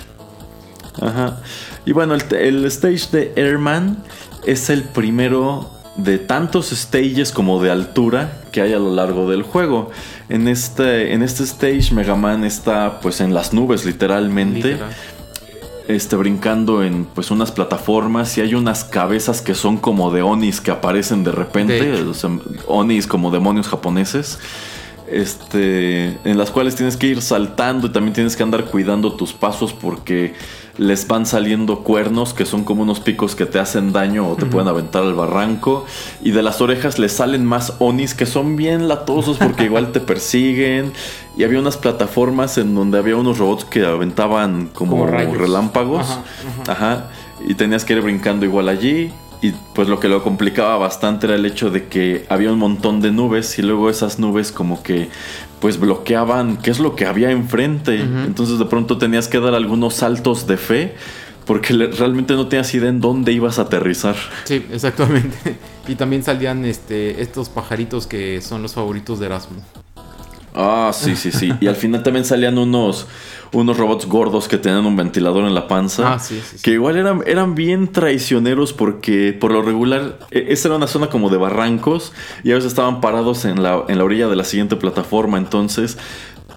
[1.02, 1.36] Ajá.
[1.84, 3.98] Y bueno, el, stage de Airman
[4.46, 9.42] es el primero de tantos stages como de altura que hay a lo largo del
[9.42, 9.90] juego.
[10.30, 14.78] En este, en este stage Mega Man está pues en las nubes literalmente.
[15.88, 20.60] Este, brincando en pues unas plataformas y hay unas cabezas que son como de onis
[20.60, 22.04] que aparecen de repente,
[22.66, 24.38] onis como demonios japoneses
[25.10, 29.32] este, en las cuales tienes que ir saltando y también tienes que andar cuidando tus
[29.32, 30.34] pasos porque
[30.76, 34.46] les van saliendo cuernos que son como unos picos que te hacen daño o te
[34.46, 35.84] pueden aventar al barranco.
[36.22, 40.00] Y de las orejas les salen más onis que son bien latosos porque igual te
[40.00, 40.92] persiguen.
[41.36, 46.18] Y había unas plataformas en donde había unos robots que aventaban como, relámpagos.
[46.68, 47.08] Ajá,
[47.46, 51.36] y tenías que ir brincando igual allí y pues lo que lo complicaba bastante era
[51.36, 55.08] el hecho de que había un montón de nubes y luego esas nubes como que
[55.60, 58.00] pues bloqueaban qué es lo que había enfrente.
[58.00, 60.94] Entonces de pronto tenías que dar algunos saltos de fe
[61.46, 64.16] porque realmente no tenías idea en dónde ibas a aterrizar.
[64.44, 65.36] Sí, exactamente.
[65.88, 69.62] Y también salían este, estos pajaritos que son los favoritos de Erasmo.
[70.54, 71.52] Ah, sí, sí, sí.
[71.60, 73.06] y al final también salían unos,
[73.52, 76.14] unos robots gordos que tenían un ventilador en la panza.
[76.14, 80.68] Ah, sí, sí, Que igual eran, eran bien traicioneros porque por lo regular, e, esa
[80.68, 82.12] era una zona como de barrancos
[82.44, 85.38] y ellos estaban parados en la, en la orilla de la siguiente plataforma.
[85.38, 85.98] Entonces,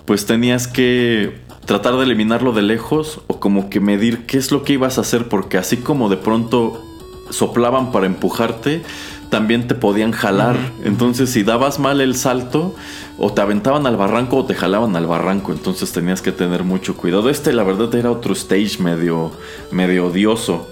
[0.05, 4.63] pues tenías que tratar de eliminarlo de lejos o como que medir qué es lo
[4.63, 6.83] que ibas a hacer porque así como de pronto
[7.29, 8.81] soplaban para empujarte,
[9.29, 10.57] también te podían jalar.
[10.83, 12.75] Entonces, si dabas mal el salto,
[13.24, 15.51] o te aventaban al barranco o te jalaban al barranco.
[15.51, 17.30] Entonces tenías que tener mucho cuidado.
[17.30, 19.32] Este, la verdad, era otro stage medio,
[19.69, 20.67] medio odioso.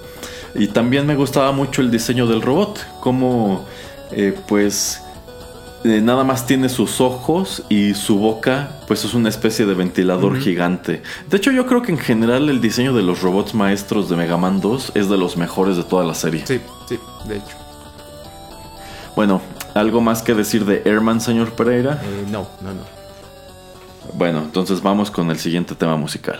[0.56, 2.80] Y también me gustaba mucho el diseño del robot.
[3.02, 3.66] Como,
[4.12, 5.02] eh, pues.
[5.86, 10.38] Eh, nada más tiene sus ojos y su boca, pues es una especie de ventilador
[10.38, 11.04] gigante.
[11.30, 14.36] De hecho, yo creo que en general el diseño de los robots maestros de Mega
[14.36, 16.46] Man 2 es de los mejores de toda la serie.
[16.46, 17.56] Sí, sí, de hecho.
[19.16, 19.42] Bueno,
[19.80, 22.02] ¿algo más que decir de Airman, señor Pereira?
[22.04, 22.82] Eh, no, no, no.
[24.14, 26.40] Bueno, entonces vamos con el siguiente tema musical.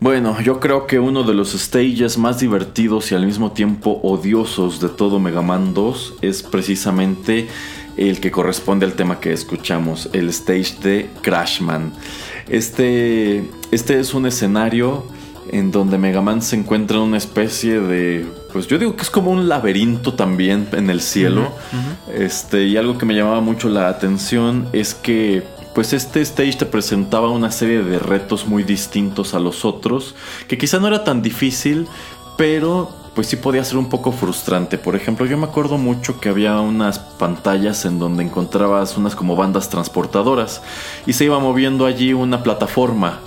[0.00, 4.80] Bueno, yo creo que uno de los stages más divertidos y al mismo tiempo odiosos
[4.80, 7.48] de todo Mega Man 2 es precisamente
[7.98, 11.92] el que corresponde al tema que escuchamos, el stage de Crashman.
[12.48, 15.04] Este, este es un escenario
[15.52, 18.24] en donde Mega Man se encuentra en una especie de,
[18.54, 21.52] pues yo digo que es como un laberinto también en el cielo.
[22.14, 25.42] Este, y algo que me llamaba mucho la atención es que
[25.74, 30.14] pues este stage te presentaba una serie de retos muy distintos a los otros,
[30.48, 31.86] que quizá no era tan difícil,
[32.36, 34.78] pero pues sí podía ser un poco frustrante.
[34.78, 39.36] Por ejemplo, yo me acuerdo mucho que había unas pantallas en donde encontrabas unas como
[39.36, 40.62] bandas transportadoras
[41.06, 43.20] y se iba moviendo allí una plataforma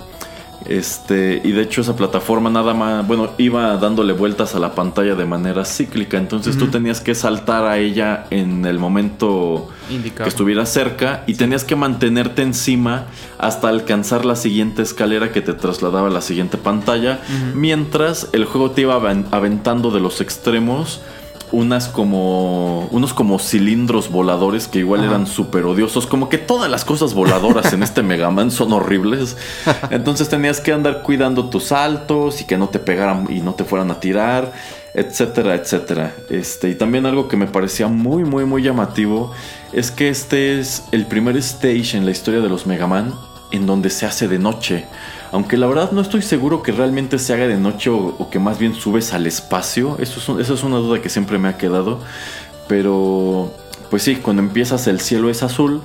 [0.66, 5.14] Este, y de hecho esa plataforma nada más, bueno, iba dándole vueltas a la pantalla
[5.14, 9.68] de manera cíclica, entonces tú tenías que saltar a ella en el momento
[10.16, 13.04] que estuviera cerca y tenías que mantenerte encima
[13.38, 17.20] hasta alcanzar la siguiente escalera que te trasladaba a la siguiente pantalla,
[17.54, 21.02] mientras el juego te iba aventando de los extremos
[21.52, 26.84] unas como unos como cilindros voladores que igual eran súper odiosos, como que todas las
[26.84, 29.36] cosas voladoras en este Mega Man son horribles.
[29.90, 33.64] Entonces tenías que andar cuidando tus saltos y que no te pegaran y no te
[33.64, 34.52] fueran a tirar,
[34.94, 36.14] etcétera, etcétera.
[36.30, 39.32] Este, y también algo que me parecía muy muy muy llamativo
[39.72, 43.12] es que este es el primer stage en la historia de los Mega Man
[43.54, 44.84] en donde se hace de noche.
[45.34, 48.60] Aunque la verdad no estoy seguro que realmente se haga de noche o, que más
[48.60, 49.96] bien subes al espacio.
[49.98, 51.98] Eso es, es una duda que siempre me ha quedado.
[52.68, 53.52] Pero,
[53.90, 55.82] pues sí, cuando empiezas el cielo es azul.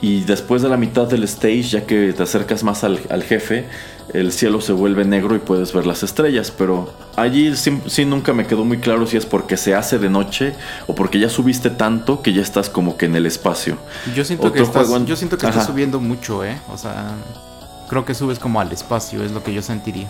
[0.00, 3.64] Y después de la mitad del stage, ya que te acercas más al, jefe,
[4.12, 6.52] el cielo se vuelve negro y puedes ver las estrellas.
[6.56, 10.52] Pero allí sí, nunca me quedó muy claro si es porque se hace de noche
[10.86, 13.76] o porque ya subiste tanto que ya estás como que en el espacio.
[14.14, 16.60] Yo siento que estás, yo siento que estás subiendo mucho, ¿eh?
[16.72, 17.16] O sea
[17.88, 20.08] creo que subes como al espacio, es lo que yo sentiría.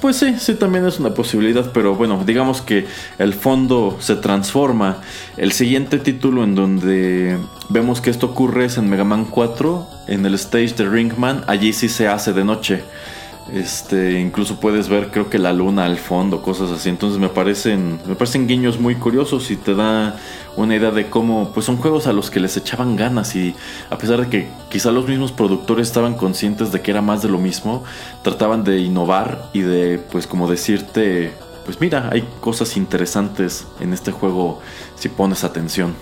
[0.00, 2.86] Pues sí, sí, también es una posibilidad, pero bueno, digamos que
[3.18, 4.98] el fondo se transforma.
[5.36, 7.38] El siguiente título en donde
[7.68, 11.72] vemos que esto ocurre es en Mega Man 4, en el stage de Ringman, allí
[11.72, 12.82] sí se hace de noche.
[13.50, 16.88] Este, incluso puedes ver, creo que la luna al fondo, cosas así.
[16.88, 20.16] Entonces me parecen, me parecen guiños muy curiosos y te da
[20.56, 23.54] una idea de cómo, pues son juegos a los que les echaban ganas y
[23.90, 27.28] a pesar de que quizá los mismos productores estaban conscientes de que era más de
[27.28, 27.84] lo mismo,
[28.22, 31.32] trataban de innovar y de, pues como decirte,
[31.64, 34.60] pues mira, hay cosas interesantes en este juego
[34.96, 35.94] si pones atención.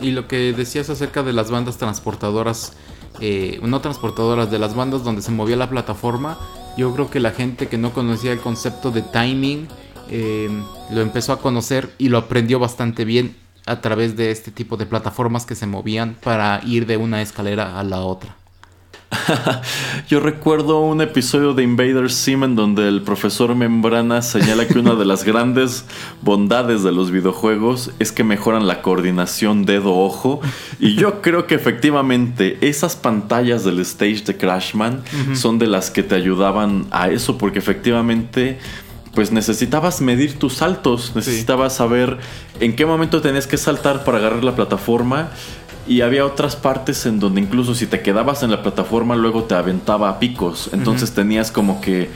[0.00, 2.72] Y lo que decías acerca de las bandas transportadoras
[3.20, 6.38] eh, no transportadoras, de las bandas donde se movía la plataforma,
[6.76, 9.68] yo creo que la gente que no conocía el concepto de timing
[10.08, 10.50] eh,
[10.90, 13.36] lo empezó a conocer y lo aprendió bastante bien
[13.66, 17.78] a través de este tipo de plataformas que se movían para ir de una escalera
[17.78, 18.36] a la otra.
[20.08, 24.94] Yo recuerdo un episodio de Invader Sim en donde el profesor Membrana señala que una
[24.94, 25.84] de las grandes
[26.22, 30.40] bondades de los videojuegos es que mejoran la coordinación dedo-ojo.
[30.80, 35.02] Y yo creo que efectivamente esas pantallas del stage de Crashman
[35.34, 38.58] son de las que te ayudaban a eso, porque efectivamente
[39.14, 42.16] pues necesitabas medir tus saltos, necesitabas saber
[42.60, 45.28] en qué momento tenías que saltar para agarrar la plataforma
[45.86, 49.54] y había otras partes en donde incluso si te quedabas en la plataforma luego te
[49.54, 50.70] aventaba a picos.
[50.72, 52.10] Entonces tenías como que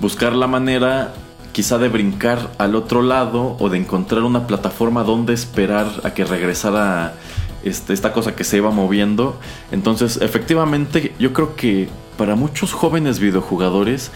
[0.00, 1.12] buscar la manera
[1.52, 6.24] quizá de brincar al otro lado o de encontrar una plataforma donde esperar a que
[6.24, 7.14] regresara
[7.62, 9.38] este, esta cosa que se iba moviendo.
[9.70, 14.10] Entonces efectivamente yo creo que para muchos jóvenes videojugadores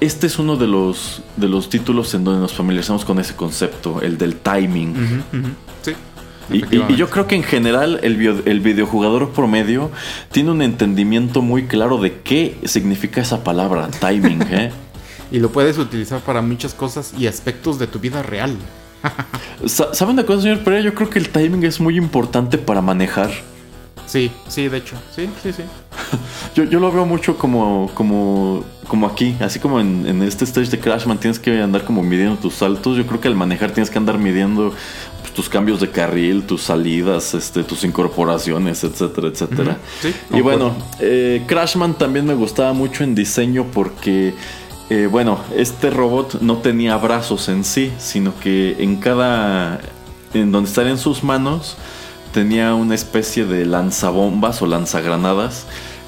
[0.00, 4.00] este es uno de los, de los títulos en donde nos familiarizamos con ese concepto,
[4.02, 5.24] el del timing.
[5.82, 5.92] Sí.
[6.50, 9.90] Y, yo creo que en general el, el, videojugador promedio
[10.30, 14.42] tiene un entendimiento muy claro de qué significa esa palabra, timing.
[14.50, 14.70] ¿eh?
[15.32, 18.56] y lo puedes utilizar para muchas cosas y aspectos de tu vida real.
[19.66, 20.84] ¿Saben una cosa, señor Pereira?
[20.84, 23.30] Yo creo que el timing es muy importante para manejar.
[24.06, 24.96] Sí, sí, de hecho.
[25.14, 25.62] Sí, sí, sí.
[26.54, 30.70] yo, yo lo veo mucho como, como, como aquí, así como en, en, este stage
[30.70, 32.96] de Crashman tienes que andar como midiendo tus saltos.
[32.96, 34.72] Yo creo que al manejar tienes que andar midiendo
[35.36, 39.78] tus cambios de carril, tus salidas, este, tus incorporaciones, etcétera, etcétera.
[40.32, 44.32] y bueno, eh, Crashman también me gustaba mucho en diseño porque,
[44.88, 49.78] eh, bueno, este robot no tenía brazos en sí, sino que en cada,
[50.32, 51.76] en donde estaría en sus manos,
[52.32, 55.66] tenía una especie de lanzabombas o lanzagranadas.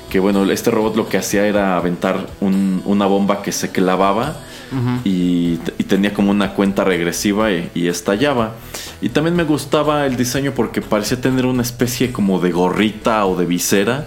[0.08, 4.38] Que bueno, este robot lo que hacía era aventar una bomba que se clavaba
[5.04, 5.56] y,
[5.88, 8.54] tenía como una cuenta regresiva y, estallaba.
[9.00, 13.36] Y también me gustaba el diseño porque parecía tener una especie como de gorrita o
[13.36, 14.06] de visera.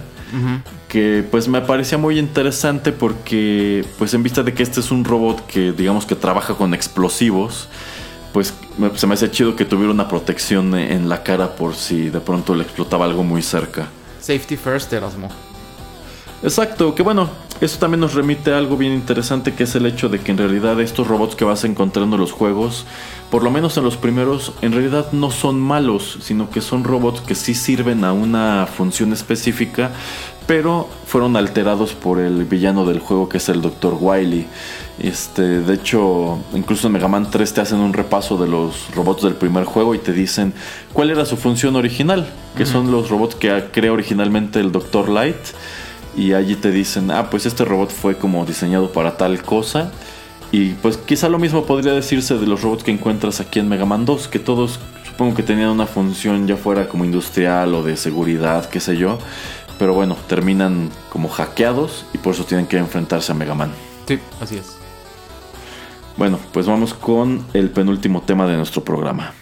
[0.88, 5.04] Que pues me parecía muy interesante porque pues en vista de que este es un
[5.04, 7.68] robot que digamos que trabaja con explosivos,
[8.32, 8.54] pues
[8.94, 12.54] se me hacía chido que tuviera una protección en la cara por si de pronto
[12.54, 13.88] le explotaba algo muy cerca.
[14.20, 15.28] Safety first, Erasmo.
[16.42, 17.28] Exacto, que bueno,
[17.64, 20.38] eso también nos remite a algo bien interesante que es el hecho de que en
[20.38, 22.86] realidad estos robots que vas encontrando en los juegos,
[23.30, 27.20] por lo menos en los primeros, en realidad no son malos, sino que son robots
[27.20, 29.92] que sí sirven a una función específica,
[30.48, 33.96] pero fueron alterados por el villano del juego que es el Dr.
[34.00, 34.44] Wily.
[34.98, 39.22] Este, de hecho, incluso en Mega Man 3 te hacen un repaso de los robots
[39.22, 40.52] del primer juego y te dicen
[40.92, 45.08] cuál era su función original, que son los robots que crea originalmente el Dr.
[45.08, 45.36] Light
[46.16, 49.90] y allí te dicen, ah, pues este robot fue como diseñado para tal cosa.
[50.50, 53.86] Y pues quizá lo mismo podría decirse de los robots que encuentras aquí en Mega
[53.86, 57.96] Man 2, que todos supongo que tenían una función ya fuera como industrial o de
[57.96, 59.18] seguridad, qué sé yo.
[59.78, 63.72] Pero bueno, terminan como hackeados y por eso tienen que enfrentarse a Mega Man.
[64.06, 64.76] Sí, así es.
[66.18, 69.32] Bueno, pues vamos con el penúltimo tema de nuestro programa.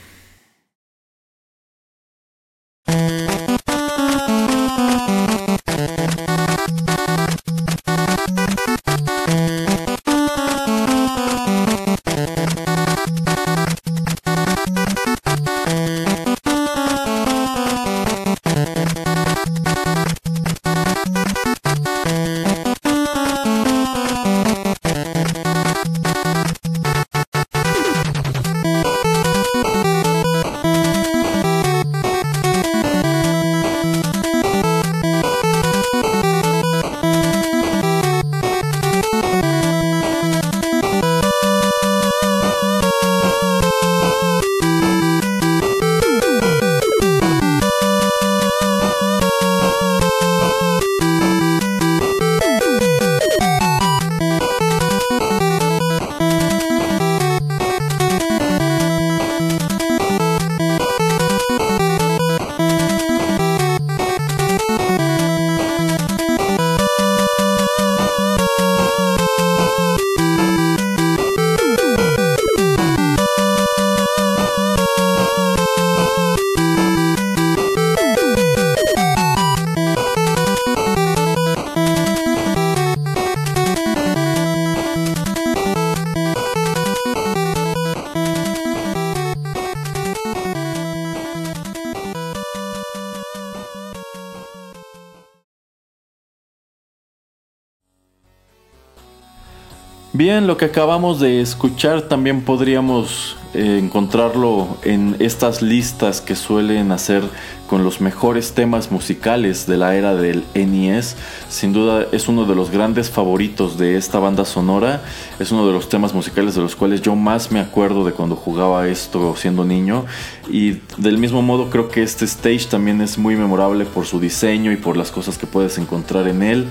[100.13, 106.91] Bien, lo que acabamos de escuchar también podríamos eh, encontrarlo en estas listas que suelen
[106.91, 107.23] hacer
[107.69, 111.17] con los mejores temas musicales de la era del NES.
[111.49, 115.01] Sin duda es uno de los grandes favoritos de esta banda sonora.
[115.39, 118.35] Es uno de los temas musicales de los cuales yo más me acuerdo de cuando
[118.35, 120.07] jugaba esto siendo niño.
[120.51, 124.73] Y del mismo modo creo que este stage también es muy memorable por su diseño
[124.73, 126.67] y por las cosas que puedes encontrar en él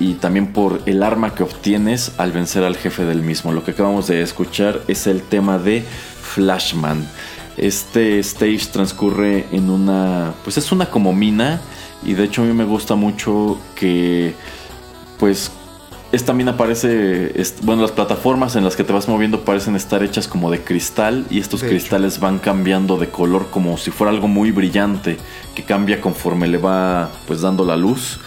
[0.00, 3.52] y también por el arma que obtienes al vencer al jefe del mismo.
[3.52, 5.82] Lo que acabamos de escuchar es el tema de
[6.22, 7.06] Flashman.
[7.58, 11.60] Este stage transcurre en una, pues es una como mina
[12.02, 14.34] y de hecho a mí me gusta mucho que
[15.18, 15.52] pues
[16.12, 17.32] esta mina parece,
[17.62, 21.26] bueno, las plataformas en las que te vas moviendo parecen estar hechas como de cristal
[21.30, 25.18] y estos cristales van cambiando de color como si fuera algo muy brillante
[25.54, 28.18] que cambia conforme le va pues dando la luz.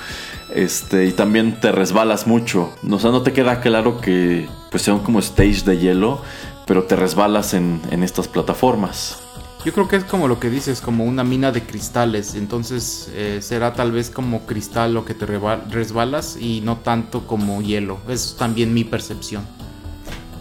[0.54, 2.72] Este, y también te resbalas mucho.
[2.88, 6.22] O sea, no te queda claro que pues sean como stage de hielo,
[6.68, 9.20] pero te resbalas en, estas plataformas.
[9.66, 12.36] Yo creo que es como lo que dices, como una mina de cristales.
[12.36, 17.62] Entonces eh, será tal vez como cristal lo que te resbalas y no tanto como
[17.62, 17.98] hielo.
[18.08, 19.48] Es también mi percepción.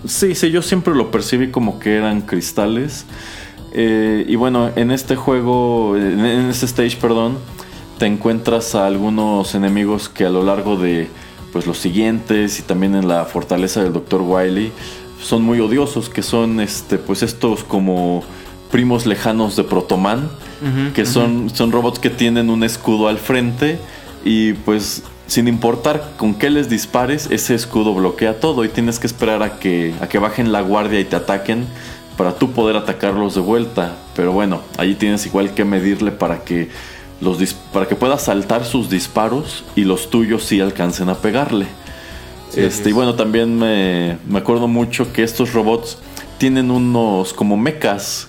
[0.06, 3.06] Sí, sí, yo siempre lo percibí como que eran cristales.
[3.72, 7.38] Eh, y bueno, en este juego, en este stage, perdón,
[7.99, 11.09] te encuentras a algunos enemigos que a lo largo de
[11.53, 14.22] pues los siguientes y también en la fortaleza del Dr.
[14.22, 14.72] Wily
[15.22, 18.24] son muy odiosos, que son este pues estos como
[18.70, 20.30] primos lejanos de Protoman,
[20.95, 23.78] que son, son robots que tienen un escudo al frente
[24.24, 29.07] y pues sin importar con qué les dispares, ese escudo bloquea todo y tienes que
[29.07, 31.66] esperar a que, a que bajen la guardia y te ataquen
[32.16, 33.97] para tú poder atacarlos de vuelta.
[34.14, 36.70] Pero bueno, allí tienes igual que medirle para que
[37.72, 41.66] para que pueda saltar sus disparos y los tuyos sí alcancen a pegarle.
[42.54, 45.98] este, y bueno, también me, acuerdo mucho que estos robots
[46.38, 48.28] tienen unos como mechas.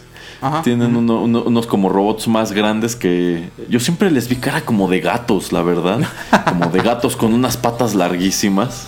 [0.61, 5.53] Tienen unos como robots más grandes que yo siempre les vi cara como de gatos,
[5.53, 6.01] la verdad.
[6.49, 8.85] Como de gatos con unas patas larguísimas.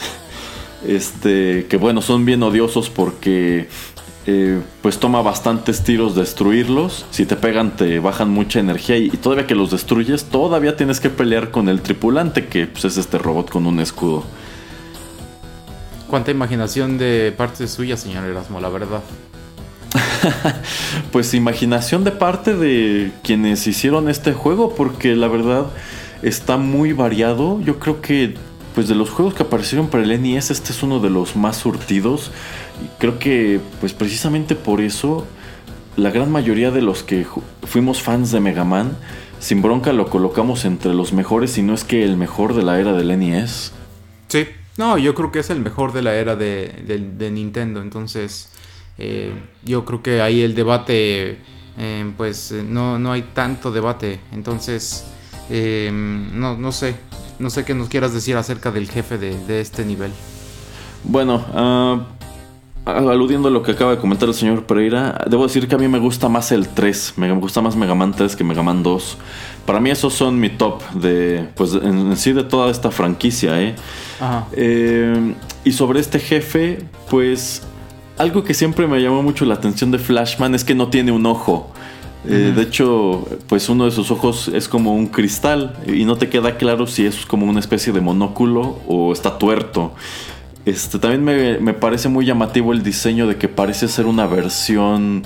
[0.85, 3.69] Este, que bueno, son bien odiosos porque
[4.27, 7.05] eh, pues toma bastantes tiros destruirlos.
[7.11, 11.09] Si te pegan te bajan mucha energía y, todavía que los destruyes, todavía tienes que
[11.09, 14.23] pelear con el tripulante que pues, es este robot con un escudo.
[16.09, 19.01] Cuánta imaginación de parte suya, señor Erasmo, la verdad.
[21.11, 25.67] pues imaginación de parte de quienes hicieron este juego, porque la verdad
[26.21, 27.61] está muy variado.
[27.61, 28.35] Yo creo que
[28.75, 31.55] pues de los juegos que aparecieron para el NES, este es uno de los más
[31.55, 32.31] surtidos.
[32.83, 35.25] Y creo que, pues precisamente por eso,
[35.95, 37.25] la gran mayoría de los que
[37.63, 38.97] fuimos fans de Mega Man
[39.39, 42.79] sin bronca lo colocamos entre los mejores, y no es que el mejor de la
[42.79, 43.71] era del NES.
[44.27, 44.47] Sí,
[44.77, 48.49] no, yo creo que es el mejor de la era de, Nintendo, entonces
[48.97, 49.31] eh,
[49.63, 51.37] yo creo que ahí el debate,
[51.77, 55.05] eh, pues no, no hay tanto debate, entonces
[55.49, 56.95] no, no sé,
[57.39, 60.11] no sé qué nos quieras decir acerca del jefe de, este nivel.
[61.03, 65.75] Bueno, uh, aludiendo a lo que acaba de comentar el señor Pereira, debo decir que
[65.75, 68.63] a mí me gusta más el 3, me gusta más Mega Man 3 que Mega
[68.63, 69.17] Man 2.
[69.65, 73.75] Para mí esos son mi top de, pues en, sí de toda esta franquicia, ¿eh?
[74.53, 75.35] ¿eh?
[75.63, 76.79] Y sobre este jefe,
[77.09, 77.63] pues
[78.17, 81.25] algo que siempre me llamó mucho la atención de Flashman es que no tiene un
[81.25, 81.71] ojo.
[82.27, 86.29] Eh, de hecho, pues uno de sus ojos es como un cristal y no te
[86.29, 89.93] queda claro si es como una especie de monóculo o está tuerto.
[90.65, 95.23] Este, también me, parece muy llamativo el diseño de que parece ser una versión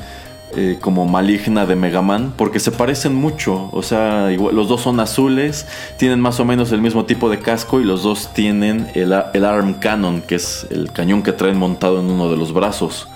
[0.57, 3.69] eh, como maligna de Mega Man, porque se parecen mucho.
[3.71, 5.65] O sea, los dos son azules,
[5.97, 9.75] tienen más o menos el mismo tipo de casco y los dos tienen el, Arm
[9.75, 13.07] Cannon, que es el cañón que traen montado en uno de los brazos.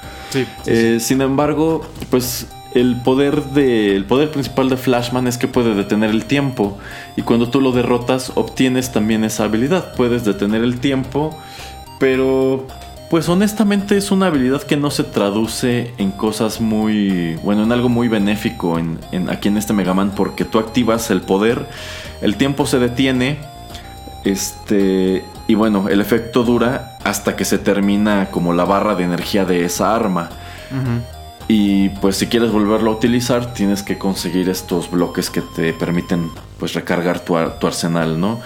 [0.65, 5.75] Eh, sin embargo, pues el poder, de, el poder principal de Flashman es que puede
[5.75, 6.77] detener el tiempo.
[7.15, 9.93] Y cuando tú lo derrotas, obtienes también esa habilidad.
[9.95, 11.37] Puedes detener el tiempo
[12.03, 12.67] pero,
[13.09, 17.87] pues honestamente es una habilidad que no se traduce en cosas muy, bueno, en algo
[17.87, 18.99] muy benéfico en,
[19.29, 21.65] aquí en este Mega Man porque tú activas el poder,
[22.21, 23.37] el tiempo se detiene,
[24.25, 29.45] este, y bueno, el efecto dura hasta que se termina como la barra de energía
[29.45, 30.29] de esa arma.
[31.47, 36.31] Y pues si quieres volverlo a utilizar, tienes que conseguir estos bloques que te permiten
[36.57, 38.39] pues recargar tu, tu arsenal, ¿no?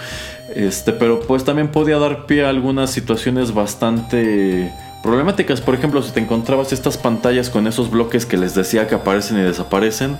[0.54, 4.72] Este, pero pues también podía dar pie a algunas situaciones bastante
[5.02, 5.60] problemáticas.
[5.60, 9.38] Por ejemplo, si te encontrabas estas pantallas con esos bloques que les decía que aparecen
[9.38, 10.16] y desaparecen,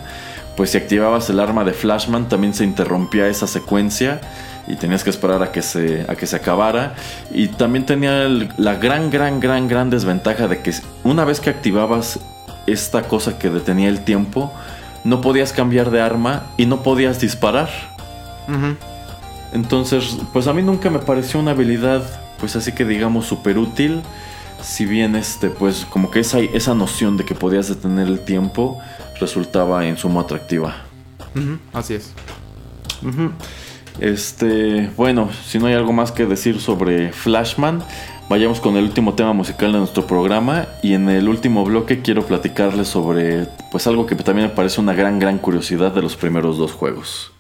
[0.57, 4.20] pues si activabas el arma de Flashman también se interrumpía esa secuencia
[4.66, 6.95] y tenías que esperar a que se, a que se acabara.
[7.31, 10.72] Y también tenía la gran, gran, gran, gran desventaja de que
[11.05, 12.20] una vez que activabas
[12.73, 14.53] esta cosa que detenía el tiempo,
[15.05, 17.69] no podías cambiar de arma y no podías disparar.
[19.53, 22.03] Entonces, pues a mí nunca me pareció una habilidad,
[22.39, 24.03] pues así que digamos, súper útil.
[24.62, 28.81] Si bien, este, pues como que esa, esa noción de que podías detener el tiempo
[29.21, 30.77] resultaba en sumo atractiva.
[31.73, 32.12] así es.
[34.01, 37.83] Este, bueno, si no hay algo más que decir sobre Flashman,
[38.29, 42.26] vayamos con el último tema musical de nuestro programa y en el último bloque quiero
[42.26, 46.59] platicarles sobre pues algo que también me parece una gran gran curiosidad de los primeros
[46.59, 47.33] dos juegos.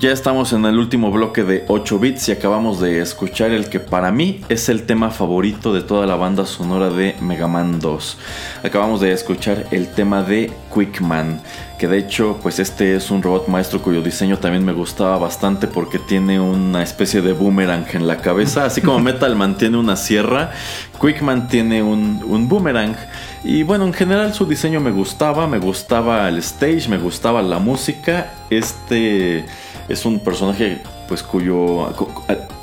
[0.00, 3.80] Ya estamos en el último bloque de 8 bits y acabamos de escuchar el que
[3.80, 8.16] para mí es el tema favorito de toda la banda sonora de Mega Man 2.
[8.62, 11.42] Acabamos de escuchar el tema de Quickman,
[11.80, 15.66] que de hecho pues este es un robot maestro cuyo diseño también me gustaba bastante
[15.66, 19.96] porque tiene una especie de boomerang en la cabeza, así como Metal Man tiene una
[19.96, 20.52] sierra,
[21.00, 22.94] Quickman tiene un, un boomerang.
[23.42, 27.58] Y bueno, en general su diseño me gustaba, me gustaba el stage, me gustaba la
[27.58, 28.32] música.
[28.50, 29.44] Este
[29.88, 31.94] es un personaje pues cuyo,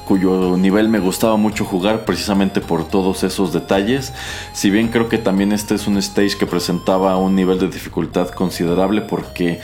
[0.05, 4.13] cuyo nivel me gustaba mucho jugar precisamente por todos esos detalles.
[4.53, 8.29] Si bien creo que también este es un stage que presentaba un nivel de dificultad
[8.29, 9.59] considerable porque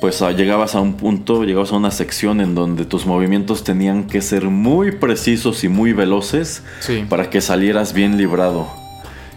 [0.00, 4.04] pues ah, llegabas a un punto, llegabas a una sección en donde tus movimientos tenían
[4.06, 6.62] que ser muy precisos y muy veloces
[7.08, 8.68] para que salieras bien librado.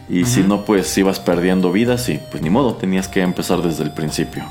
[0.10, 3.84] Y si no, pues ibas perdiendo vidas y pues ni modo, tenías que empezar desde
[3.84, 4.44] el principio.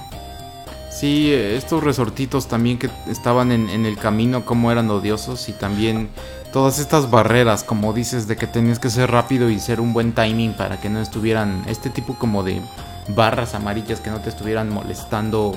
[0.98, 6.08] Sí, estos resortitos también que estaban en, el camino, como eran odiosos y también
[6.52, 10.12] todas estas barreras, como dices, de que tenías que ser rápido y ser un buen
[10.12, 12.60] timing para que no estuvieran este tipo como de
[13.14, 15.54] barras amarillas que no te estuvieran molestando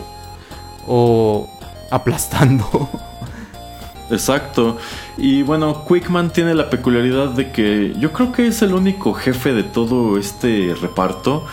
[0.86, 1.50] o
[1.90, 2.88] aplastando.
[4.12, 4.78] Exacto.
[5.18, 9.54] Y bueno, Quickman tiene la peculiaridad de que yo creo que es el único jefe
[9.54, 11.48] de todo este reparto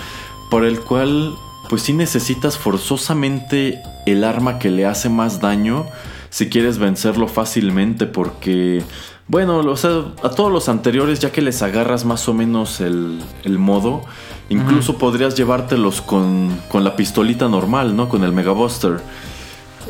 [0.51, 5.87] por el cual pues sí necesitas forzosamente el arma que le hace más daño
[6.31, 8.83] si quieres vencerlo fácilmente porque,
[9.27, 13.23] bueno, o sea, a todos los anteriores ya que les agarras más o menos el,
[13.59, 14.03] modo,
[14.49, 18.09] incluso podrías llevártelos con, con, la pistolita normal, ¿no?
[18.09, 19.01] Con el Mega Buster.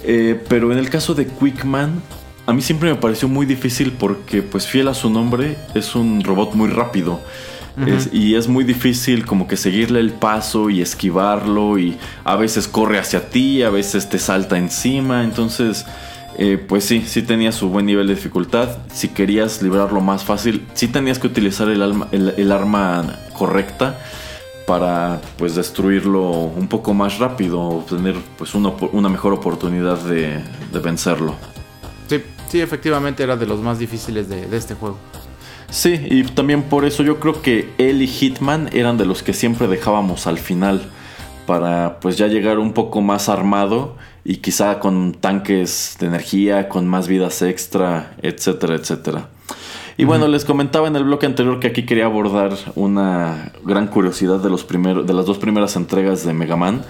[0.05, 2.01] Eh, pero en el caso de Quickman,
[2.47, 6.23] a mí siempre me pareció muy difícil porque, pues fiel a su nombre, es un
[6.23, 7.21] robot muy rápido
[8.13, 12.99] y es muy difícil como que seguirle el paso y esquivarlo y a veces corre
[12.99, 15.87] hacia ti, a veces te salta encima, entonces...
[16.41, 18.69] Eh, pues sí, sí tenía su buen nivel de dificultad.
[18.93, 23.99] Si querías librarlo más fácil, sí tenías que utilizar el, el, arma correcta
[24.65, 30.41] para pues destruirlo un poco más rápido, obtener pues una, una mejor oportunidad de,
[30.81, 31.35] vencerlo.
[32.09, 34.97] Sí, sí, efectivamente era de los más difíciles de este juego.
[35.71, 39.35] Sí, y también por eso yo creo que él y Hitman eran de los que
[39.35, 40.83] siempre dejábamos al final
[41.47, 46.87] para pues ya llegar un poco más armado y quizá con tanques de energía, con
[46.87, 49.29] más vidas extra, etcétera, etcétera.
[49.97, 54.39] Y bueno, les comentaba en el bloque anterior que aquí quería abordar una gran curiosidad
[54.39, 56.83] de, los primeros, de las dos primeras entregas de Mega Man.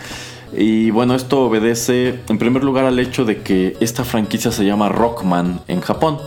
[0.53, 4.89] Y bueno, esto obedece en primer lugar al hecho de que esta franquicia se llama
[4.89, 6.19] Rockman en Japón.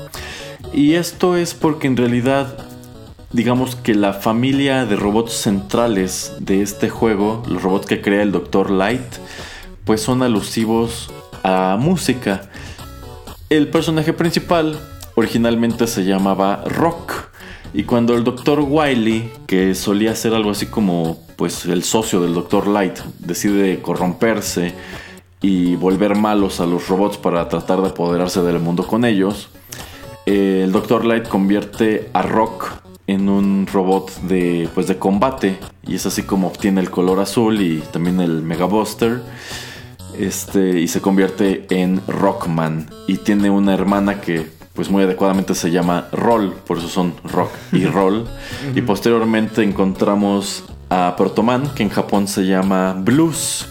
[0.74, 2.66] Y esto es porque en realidad,
[3.32, 8.32] digamos que la familia de robots centrales de este juego, los robots que crea el
[8.32, 8.72] Dr.
[8.72, 9.02] Light,
[9.84, 11.10] pues son alusivos
[11.44, 12.50] a música.
[13.50, 14.80] El personaje principal
[15.16, 17.14] originalmente se llamaba Rock.
[17.74, 18.62] Y cuando el Dr.
[18.62, 22.68] Wily, que solía ser algo así como pues el socio del Dr.
[22.68, 24.74] Light, decide corromperse
[25.42, 29.50] y volver malos a los robots para tratar de apoderarse del mundo con ellos,
[30.34, 31.04] eh, el Dr.
[31.04, 32.72] Light convierte a Rock
[33.06, 37.60] en un robot de, pues, de combate y es así como obtiene el color azul
[37.60, 39.22] y también el Mega Buster.
[40.18, 45.70] Este, y se convierte en Rockman y tiene una hermana que pues muy adecuadamente se
[45.70, 48.26] llama Roll, por eso son Rock y Roll.
[48.74, 53.68] y posteriormente encontramos a Protoman, que en Japón se llama Blues.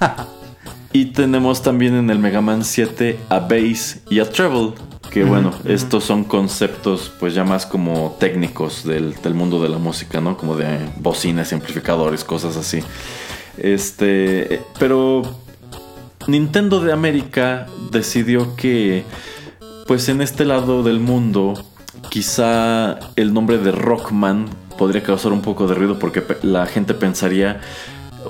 [0.94, 4.72] y tenemos también en el Mega Man 7 a Bass y a Treble,
[5.12, 10.22] que bueno, estos son conceptos pues ya más como técnicos del, mundo de la música,
[10.22, 10.38] ¿no?
[10.38, 12.82] Como de bocinas, amplificadores, cosas así.
[13.58, 15.22] Este, pero
[16.26, 19.04] Nintendo de América decidió que
[19.86, 21.62] pues en este lado del mundo
[22.08, 24.46] quizá el nombre de Rockman
[24.78, 27.60] podría causar un poco de ruido porque la gente pensaría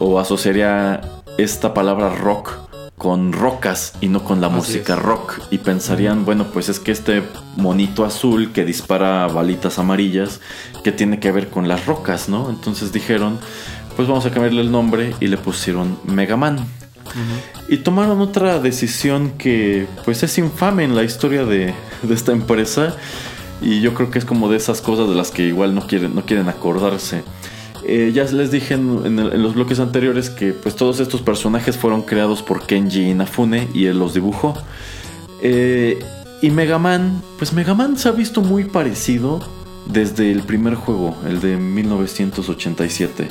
[0.01, 1.01] o asociaría
[1.39, 5.41] esta palabra rock con rocas y no con la música rock.
[5.51, 7.23] Y pensarían, bueno, pues es que este
[7.57, 10.41] monito azul que dispara balitas amarillas,
[10.85, 12.49] que tiene que ver con las rocas, ¿no?
[12.49, 13.39] Entonces dijeron,
[13.97, 16.65] pues vamos a cambiarle el nombre y le pusieron Mega Man.
[17.69, 22.97] Y tomaron otra decisión que pues es infame en la historia de, de, esta empresa.
[23.61, 26.15] Y yo creo que es como de esas cosas de las que igual no quieren,
[26.15, 27.23] no quieren acordarse.
[27.85, 32.43] Eh, ya les dije en, los bloques anteriores que pues todos estos personajes fueron creados
[32.43, 34.55] por Kenji Inafune y él los dibujó.
[35.43, 35.99] Eh,
[36.41, 39.41] y Mega Man, pues Mega Man se ha visto muy parecido
[39.87, 43.29] desde el primer juego, el de 1987.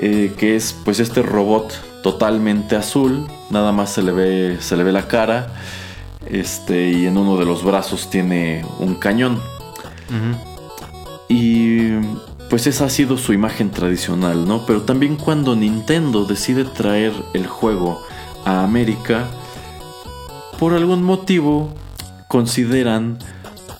[0.00, 4.84] Eh, que es pues este robot totalmente azul, nada más se le ve, se le
[4.84, 5.54] ve la cara.
[6.26, 9.40] Este, y en uno de los brazos tiene un cañón.
[11.28, 11.90] Y
[12.48, 14.64] pues esa ha sido su imagen tradicional, ¿no?
[14.66, 18.02] Pero también cuando Nintendo decide traer el juego
[18.44, 19.26] a América,
[20.58, 21.72] por algún motivo
[22.26, 23.18] consideran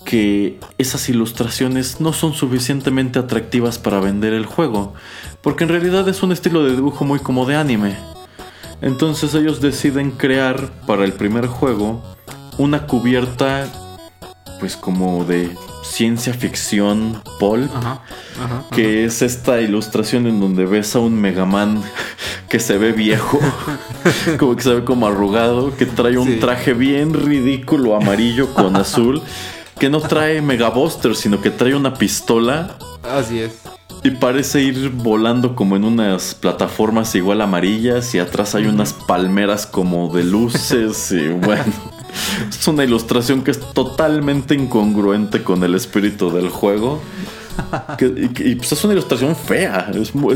[0.05, 4.95] que esas ilustraciones no son suficientemente atractivas para vender el juego,
[5.43, 7.97] porque en realidad es un estilo de dibujo muy como de anime.
[8.81, 12.03] Entonces ellos deciden crear para el primer juego
[12.59, 13.67] una cubierta
[14.61, 15.51] pues como de
[15.89, 17.69] ciencia ficción Paul,
[18.71, 21.83] que es esta ilustración en donde ves a un Megaman
[22.49, 23.41] que se ve viejo,
[24.39, 29.23] como que se ve como arrugado, que trae un traje bien ridículo amarillo con azul,
[29.79, 32.77] que no trae Megabuster, sino que trae una pistola.
[33.03, 33.61] Así es.
[34.05, 39.67] Y parece ir volando como en unas plataformas igual amarillas y atrás hay unas palmeras
[39.67, 41.98] como de luces y bueno.
[42.49, 47.01] Es una ilustración que es totalmente incongruente con el espíritu del juego.
[48.01, 49.91] y, pues es una ilustración fea.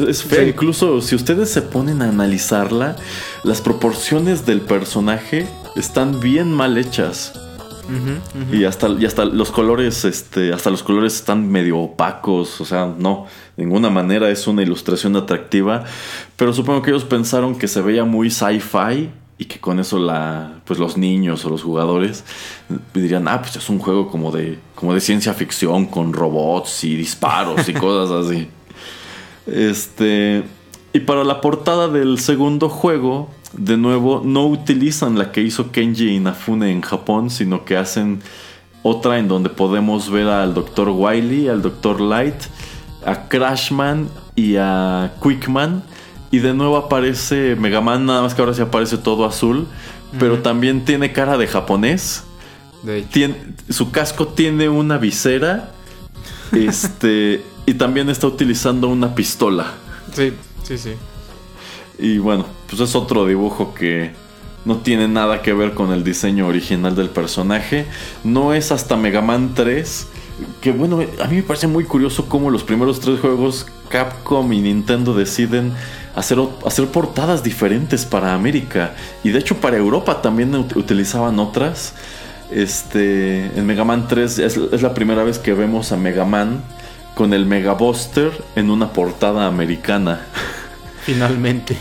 [0.08, 0.44] Es, fea.
[0.44, 2.96] Incluso si ustedes se ponen a analizarla,
[3.44, 7.32] las proporciones del personaje están bien mal hechas.
[8.50, 12.60] Y hasta, y hasta los colores, este, hasta los colores están medio opacos.
[12.60, 13.26] O sea, no,
[13.56, 15.84] de ninguna manera es una ilustración atractiva.
[16.36, 19.10] Pero supongo que ellos pensaron que se veía muy sci-fi
[19.42, 22.24] y que con eso la pues los niños o los jugadores
[22.94, 26.94] dirían ah pues es un juego como de como de ciencia ficción con robots y
[26.94, 28.46] disparos y cosas así
[29.48, 30.44] este
[30.92, 36.14] y para la portada del segundo juego de nuevo no utilizan la que hizo Kenji
[36.14, 38.22] Inafune en Japón sino que hacen
[38.84, 40.90] otra en donde podemos ver al Dr.
[40.90, 42.00] Wily al Dr.
[42.00, 42.40] Light
[43.04, 45.82] a Crashman y a Quickman
[46.32, 49.68] y de nuevo aparece Megaman, nada más que ahora sí aparece todo azul.
[50.18, 52.24] Pero también tiene cara de japonés.
[53.68, 55.72] Su casco tiene una visera.
[56.52, 57.42] este.
[57.66, 59.74] y también está utilizando una pistola.
[60.14, 60.94] Sí, sí, sí.
[61.98, 64.12] Y bueno, pues es otro dibujo que
[64.64, 67.84] no tiene nada que ver con el diseño original del personaje.
[68.24, 70.06] No es hasta Megaman 3.
[70.62, 74.60] Que bueno, a mí me parece muy curioso cómo los primeros tres juegos Capcom y
[74.62, 75.72] Nintendo deciden
[76.14, 78.94] hacer, hacer portadas diferentes para América.
[79.22, 81.94] Y de hecho para Europa también utilizaban otras.
[82.50, 86.62] Este, en Mega Man 3 es, la primera vez que vemos a Mega Man
[87.14, 90.26] con el Mega Buster en una portada americana.
[91.04, 91.76] Finalmente.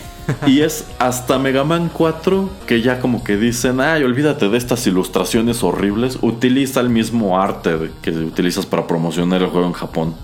[0.46, 4.86] y es hasta Mega Man 4 que ya como que dicen, ay, olvídate de estas
[4.86, 10.14] ilustraciones horribles, utiliza el mismo arte que utilizas para promocionar el juego en Japón.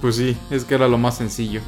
[0.00, 1.62] Pues sí, es que era lo más sencillo.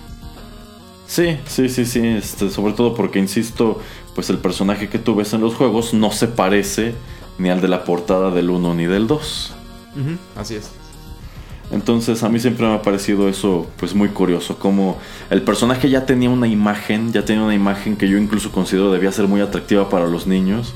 [1.11, 2.07] Sí, sí, sí, sí.
[2.07, 3.81] Este, sobre todo porque, insisto,
[4.15, 6.95] pues el personaje que tú ves en los juegos no se parece
[7.37, 9.55] ni al de la portada del 1 ni del 2.
[10.37, 10.71] así es.
[11.73, 14.99] Entonces a mí siempre me ha parecido eso pues muy curioso, como
[15.31, 19.11] el personaje ya tenía una imagen, ya tenía una imagen que yo incluso considero debía
[19.11, 20.75] ser muy atractiva para los niños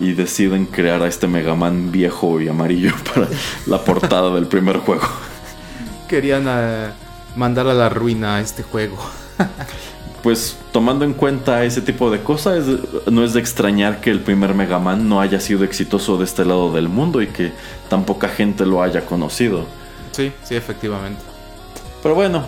[0.00, 3.28] y deciden crear a este Mega Man viejo y amarillo para
[3.66, 5.06] la portada del primer juego.
[6.08, 6.88] Querían eh,
[7.36, 8.96] mandar a la ruina a este juego.
[10.22, 12.64] pues tomando en cuenta ese tipo de cosas,
[13.10, 16.44] no es de extrañar que el primer Mega Man no haya sido exitoso de este
[16.44, 17.52] lado del mundo y que
[17.88, 19.66] tan poca gente lo haya conocido.
[20.12, 21.20] Sí, sí, efectivamente.
[22.02, 22.44] Pero bueno,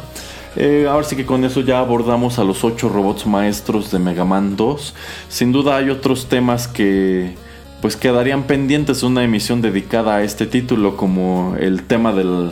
[0.56, 4.24] eh, ahora sí que con eso ya abordamos a los ocho robots maestros de Mega
[4.24, 4.94] Man 2.
[5.28, 7.36] Sin duda hay otros temas que
[7.80, 12.50] pues quedarían pendientes de una emisión dedicada a este título, como el tema del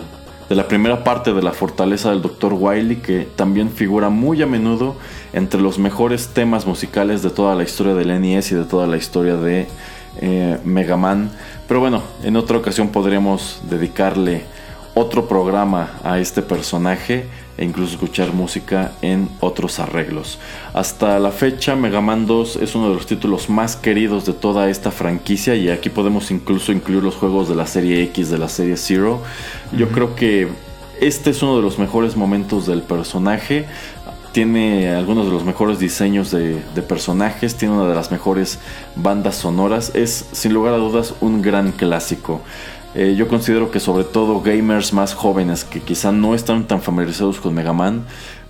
[0.49, 2.55] de la primera parte de la fortaleza del Dr.
[2.55, 4.97] Wily, que también figura muy a menudo
[5.33, 8.97] entre los mejores temas musicales de toda la historia del NES y de toda la
[8.97, 9.67] historia de
[10.21, 11.31] eh, Mega Man.
[11.67, 14.45] Pero bueno, en otra ocasión podríamos dedicarle
[14.99, 17.27] otro programa a este personaje
[17.59, 20.39] e incluso escuchar música en otros arreglos.
[20.73, 24.71] Hasta la fecha, Mega Man 2 es uno de los títulos más queridos de toda
[24.71, 28.49] esta franquicia y aquí podemos incluso incluir los juegos de la serie X, de la
[28.49, 29.21] serie Zero.
[29.77, 30.49] Yo creo que
[30.99, 33.67] este es uno de los mejores momentos del personaje.
[34.33, 38.59] Tiene algunos de los mejores diseños de, de personajes, tiene una de las mejores
[38.95, 39.93] bandas sonoras.
[39.95, 42.41] Es sin lugar a dudas un gran clásico.
[42.99, 47.41] Eh, yo considero que sobre todo gamers más jóvenes que quizá no están tan familiarizados
[47.41, 48.07] con Mega Man,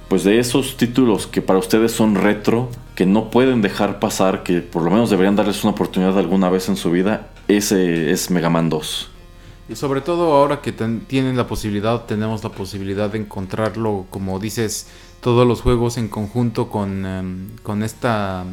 [0.06, 4.60] pues de esos títulos que para ustedes son retro, que no pueden dejar pasar, que
[4.60, 8.48] por lo menos deberían darles una oportunidad alguna vez en su vida, ese es Mega
[8.48, 9.10] Man 2.
[9.68, 14.86] Y sobre todo ahora que tienen la posibilidad, tenemos la posibilidad de encontrarlo, como dices,
[15.20, 18.44] todos los juegos en conjunto con, em, con esta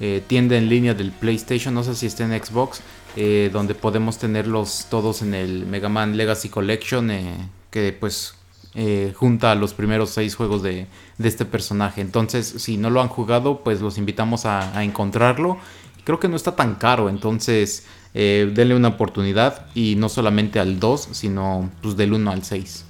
[0.00, 2.80] eh, tienda en línea del PlayStation, no sé si está en Xbox,
[3.16, 8.34] eh, donde podemos tenerlos todos en el Mega Man Legacy Collection, eh, que pues
[8.74, 10.86] eh, junta los primeros seis juegos de,
[11.22, 12.00] este personaje.
[12.00, 15.58] Entonces, si no lo han jugado, pues los invitamos a, encontrarlo.
[16.04, 21.08] Creo que no está tan caro, entonces denle una oportunidad y no solamente al 2,
[21.12, 22.83] sino pues del 1 al 6.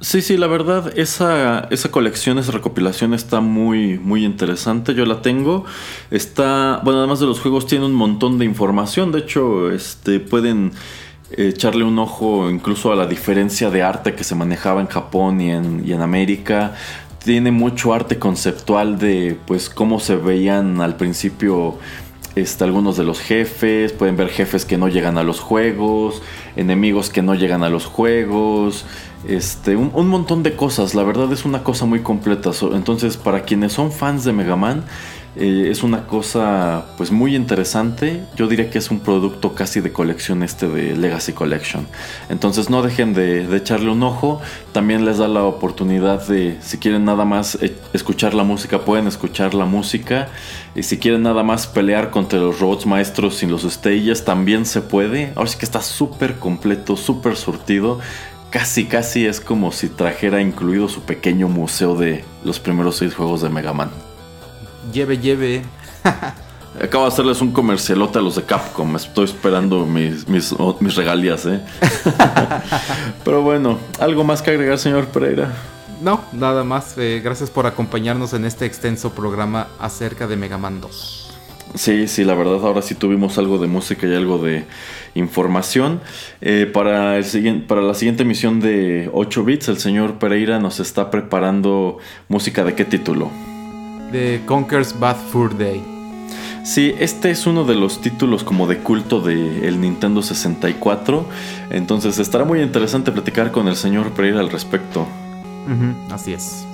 [0.00, 4.94] Sí, sí, la verdad, esa, esa colección, esa recopilación está muy, muy interesante.
[4.94, 5.64] Yo la tengo.
[6.12, 9.10] Está, bueno, además de los juegos, tiene un montón de información.
[9.10, 10.70] De hecho, este, pueden
[11.36, 15.50] echarle un ojo incluso a la diferencia de arte que se manejaba en Japón y
[15.50, 16.74] en, y en América.
[17.24, 21.76] Tiene mucho arte conceptual de, pues, cómo se veían al principio
[22.40, 26.22] este, algunos de los jefes, pueden ver jefes que no llegan a los juegos,
[26.56, 28.84] enemigos que no llegan a los juegos,
[29.26, 32.50] este, un, montón de cosas, la verdad es una cosa muy completa.
[32.72, 34.84] Entonces, para quienes son fans de Mega Man,
[35.38, 38.24] eh, es una cosa pues muy interesante.
[38.36, 41.86] Yo diría que es un producto casi de colección este de Legacy Collection.
[42.28, 44.40] Entonces no dejen de, echarle un ojo.
[44.72, 49.06] También les da la oportunidad de, si quieren nada más eh, escuchar la música, pueden
[49.06, 50.28] escuchar la música.
[50.74, 54.80] Y si quieren nada más pelear contra los robots maestros sin los stages, también se
[54.80, 55.32] puede.
[55.36, 58.00] Ahora sí que está súper completo, súper surtido
[58.50, 63.42] casi casi es como si trajera incluido su pequeño museo de los primeros seis juegos
[63.42, 64.07] de Mega Man.
[64.92, 65.62] Lleve, lleve.
[66.82, 68.94] Acabo de hacerles un comercialote a los de Capcom.
[68.94, 70.54] Estoy esperando mis, mis,
[70.94, 71.60] regalías, ¿eh?
[73.24, 75.52] Pero bueno, ¿algo más que agregar, señor Pereira?
[76.00, 76.96] No, nada más.
[76.96, 81.24] Eh, gracias por acompañarnos en este extenso programa acerca de Mega Man 2.
[81.74, 84.64] Sí, sí, la verdad ahora sí tuvimos algo de música y algo de
[85.14, 86.00] información.
[86.40, 91.10] Eh, para, el para la siguiente emisión de 8 bits, el señor Pereira nos está
[91.10, 91.98] preparando
[92.28, 93.30] música de qué título?
[94.10, 95.98] De Conker's Bad Fur Day.
[96.64, 101.24] Sí, este es uno de los títulos como de culto del el Nintendo 64.
[101.70, 105.06] Entonces estará muy interesante platicar con el señor Pereira al respecto.
[106.10, 106.66] así es.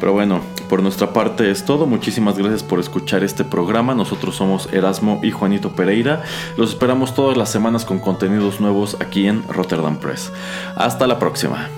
[0.00, 1.86] Pero bueno, por nuestra parte es todo.
[1.86, 3.94] Muchísimas gracias por escuchar este programa.
[3.94, 6.24] Nosotros somos Erasmo y Juanito Pereira.
[6.56, 10.32] Los esperamos todas las semanas con contenidos nuevos aquí en Rotterdam Press.
[10.74, 11.68] Hasta la próxima.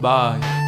[0.00, 0.67] Bye.